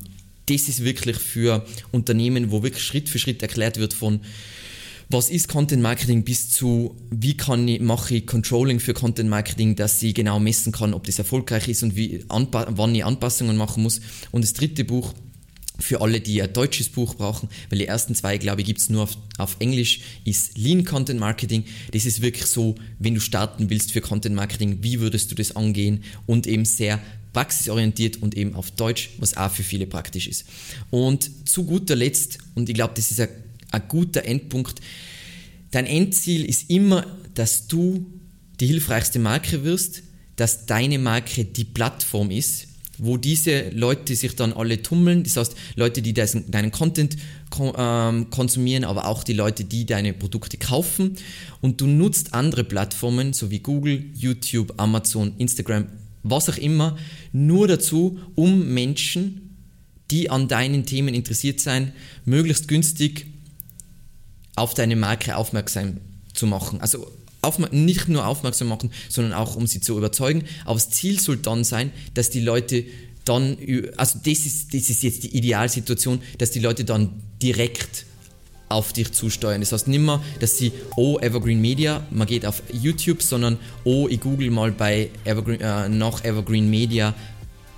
das 0.48 0.70
ist 0.70 0.84
wirklich 0.84 1.18
für 1.18 1.66
Unternehmen, 1.92 2.52
wo 2.52 2.64
wirklich 2.64 2.84
Schritt 2.84 3.10
für 3.10 3.20
Schritt 3.20 3.42
erklärt 3.42 3.78
wird 3.78 3.94
von 3.94 4.22
was 5.10 5.30
ist 5.30 5.48
Content 5.48 5.82
Marketing 5.82 6.24
bis 6.24 6.52
zu, 6.52 6.96
wie 7.10 7.38
kann 7.38 7.68
ich, 7.68 7.80
mache 7.80 8.16
ich 8.16 8.28
Controlling 8.28 8.80
für 8.80 8.94
Content 8.94 9.30
Marketing, 9.30 9.76
dass 9.76 10.04
ich 10.04 10.14
genau 10.14 10.40
messen 10.40 10.72
kann, 10.72 10.94
ob 10.94 11.06
das 11.06 11.18
erfolgreich 11.18 11.68
ist 11.70 11.84
und 11.84 11.96
wie, 11.96 12.26
wann 12.28 12.96
ich 12.96 13.06
Anpassungen 13.06 13.56
machen 13.56 13.84
muss. 13.84 14.02
Und 14.32 14.44
das 14.44 14.54
dritte 14.54 14.84
Buch 14.84 15.14
für 15.80 16.02
alle, 16.02 16.20
die 16.20 16.42
ein 16.42 16.52
deutsches 16.52 16.90
Buch 16.90 17.16
brauchen, 17.16 17.50
weil 17.70 17.80
die 17.80 17.86
ersten 17.86 18.16
zwei, 18.16 18.38
glaube 18.38 18.62
ich, 18.62 18.68
gibt 18.68 18.80
es 18.80 18.90
nur 18.90 19.04
auf, 19.04 19.18
auf 19.38 19.58
Englisch, 19.60 20.02
ist 20.26 20.58
Lean 20.58 20.84
Content 20.84 21.20
Marketing. 21.20 21.64
Das 21.92 22.06
ist 22.06 22.22
wirklich 22.22 22.48
so, 22.48 22.76
wenn 23.00 23.14
du 23.14 23.22
starten 23.22 23.70
willst 23.70 23.92
für 23.92 24.02
Content 24.02 24.36
Marketing, 24.36 24.80
wie 24.82 25.00
würdest 25.00 25.32
du 25.32 25.36
das 25.36 25.56
angehen 25.56 26.04
und 26.26 26.48
eben 26.48 26.66
sehr 26.66 27.00
praxisorientiert 27.32 28.22
und 28.22 28.36
eben 28.36 28.56
auf 28.56 28.72
Deutsch, 28.72 29.12
was 29.20 29.38
auch 29.38 29.52
für 29.52 29.64
viele 29.64 29.86
praktisch 29.86 30.28
ist. 30.28 30.46
Und 30.90 31.48
zu 31.48 31.66
guter 31.66 31.96
Letzt, 31.96 32.40
und 32.56 32.68
ich 32.68 32.76
glaube, 32.76 32.94
das 32.96 33.12
ist 33.12 33.20
ein, 33.20 33.30
ein 33.72 33.84
guter 33.88 34.26
Endpunkt, 34.26 34.82
dein 35.72 35.86
Endziel 35.86 36.46
ist 36.46 36.70
immer, 36.70 37.06
dass 37.34 37.68
du 37.68 38.06
die 38.60 38.68
hilfreichste 38.68 39.20
Marke 39.20 39.64
wirst, 39.64 40.04
dass 40.36 40.66
deine 40.66 41.00
Marke 41.00 41.46
die 41.46 41.66
Plattform 41.66 42.32
ist, 42.32 42.68
wo 42.98 43.18
diese 43.18 43.70
Leute 43.70 44.16
sich 44.16 44.36
dann 44.36 44.54
alle 44.54 44.82
tummeln, 44.82 45.24
das 45.24 45.38
heißt 45.38 45.56
Leute, 45.76 46.02
die 46.02 46.14
deinen 46.14 46.72
Content 46.72 47.18
ähm, 47.78 48.30
konsumieren, 48.30 48.84
aber 48.84 49.06
auch 49.08 49.24
die 49.24 49.34
Leute, 49.34 49.66
die 49.66 49.86
deine 49.86 50.14
Produkte 50.14 50.58
kaufen. 50.58 51.16
Und 51.62 51.80
du 51.80 51.86
nutzt 51.86 52.34
andere 52.34 52.64
Plattformen, 52.64 53.34
so 53.34 53.52
wie 53.52 53.60
Google, 53.60 54.06
YouTube, 54.16 54.74
Amazon, 54.78 55.34
Instagram, 55.38 55.88
was 56.24 56.50
auch 56.50 56.58
immer, 56.58 56.98
nur 57.32 57.68
dazu, 57.68 58.20
um 58.36 58.74
Menschen, 58.74 59.56
die 60.10 60.30
an 60.30 60.48
deinen 60.48 60.86
Themen 60.86 61.14
interessiert 61.14 61.60
sein, 61.60 61.94
möglichst 62.26 62.68
günstig 62.68 63.28
auf 64.58 64.74
deine 64.74 64.96
Marke 64.96 65.38
aufmerksam 65.38 65.98
zu 66.34 66.48
machen. 66.48 66.82
Also 66.82 67.12
nicht 67.72 68.10
nur 68.10 68.28
aufmerksam 68.28 68.68
machen, 68.68 68.92
sondern 69.08 69.34
auch 69.34 69.56
um 69.56 69.68
sie 69.68 69.80
zu 69.80 69.98
überzeugen. 69.98 70.44
Aber 70.66 70.74
das 70.74 70.90
Ziel 70.90 71.20
soll 71.20 71.38
dann 71.38 71.64
sein, 71.64 71.92
dass 72.14 72.30
die 72.30 72.42
Leute 72.42 72.84
dann, 73.24 73.58
also 73.98 74.20
das 74.20 74.46
ist, 74.46 74.74
das 74.74 74.90
ist 74.90 75.04
jetzt 75.04 75.24
die 75.24 75.38
Idealsituation, 75.38 76.22
dass 76.38 76.52
die 76.52 76.60
Leute 76.60 76.84
dann 76.84 77.22
direkt 77.42 78.06
auf 78.70 78.92
dich 78.92 79.14
zusteuern. 79.14 79.62
Das 79.62 79.72
heißt 79.72 79.88
nicht 79.88 80.00
mehr, 80.00 80.22
dass 80.40 80.58
sie, 80.58 80.74
oh, 80.98 81.20
Evergreen 81.20 81.62
Media, 81.62 82.06
man 82.10 82.28
geht 82.28 82.46
auf 82.46 82.62
YouTube, 82.72 83.22
sondern, 83.22 83.58
oh, 83.84 84.08
ich 84.10 84.20
google 84.20 84.50
mal 84.50 84.72
bei 84.72 85.10
Evergreen, 85.24 85.62
äh, 85.62 85.88
nach 85.88 86.24
Evergreen 86.26 86.70
Media 86.70 87.14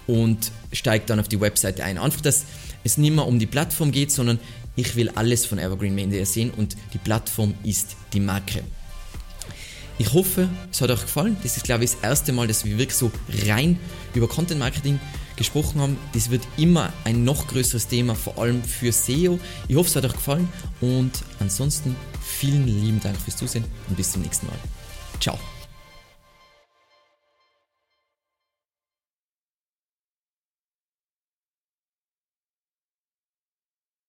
und 0.07 0.51
steige 0.71 1.05
dann 1.05 1.19
auf 1.19 1.27
die 1.27 1.39
Webseite 1.39 1.83
ein. 1.83 1.97
Einfach, 1.97 2.21
dass 2.21 2.45
es 2.83 2.97
nicht 2.97 3.13
mehr 3.13 3.27
um 3.27 3.37
die 3.37 3.45
Plattform 3.45 3.91
geht, 3.91 4.11
sondern 4.11 4.39
ich 4.79 4.95
will 4.95 5.09
alles 5.15 5.45
von 5.45 5.59
Evergreen 5.59 5.95
Media 5.95 6.25
sehen 6.25 6.51
und 6.55 6.75
die 6.93 6.97
Plattform 6.97 7.53
ist 7.63 7.95
die 8.13 8.19
Marke. 8.19 8.63
Ich 9.97 10.13
hoffe, 10.13 10.47
es 10.71 10.79
hat 10.81 10.89
euch 10.89 11.01
gefallen. 11.01 11.35
Das 11.43 11.57
ist, 11.57 11.65
glaube 11.65 11.83
ich, 11.83 11.91
das 11.91 11.99
erste 12.01 12.31
Mal, 12.31 12.47
dass 12.47 12.63
wir 12.63 12.77
wirklich 12.77 12.95
so 12.95 13.11
rein 13.45 13.77
über 14.13 14.29
Content 14.29 14.59
Marketing 14.59 14.97
gesprochen 15.35 15.81
haben. 15.81 15.97
Das 16.13 16.29
wird 16.29 16.41
immer 16.55 16.93
ein 17.03 17.25
noch 17.25 17.47
größeres 17.47 17.87
Thema, 17.87 18.15
vor 18.15 18.37
allem 18.37 18.63
für 18.63 18.93
SEO. 18.93 19.39
Ich 19.67 19.75
hoffe, 19.75 19.89
es 19.89 19.95
hat 19.97 20.05
euch 20.05 20.13
gefallen 20.13 20.47
und 20.79 21.11
ansonsten 21.39 21.95
vielen 22.23 22.65
lieben 22.65 23.01
Dank 23.01 23.17
fürs 23.19 23.35
Zusehen 23.35 23.65
und 23.89 23.97
bis 23.97 24.13
zum 24.13 24.21
nächsten 24.21 24.47
Mal. 24.47 24.55
Ciao. 25.19 25.37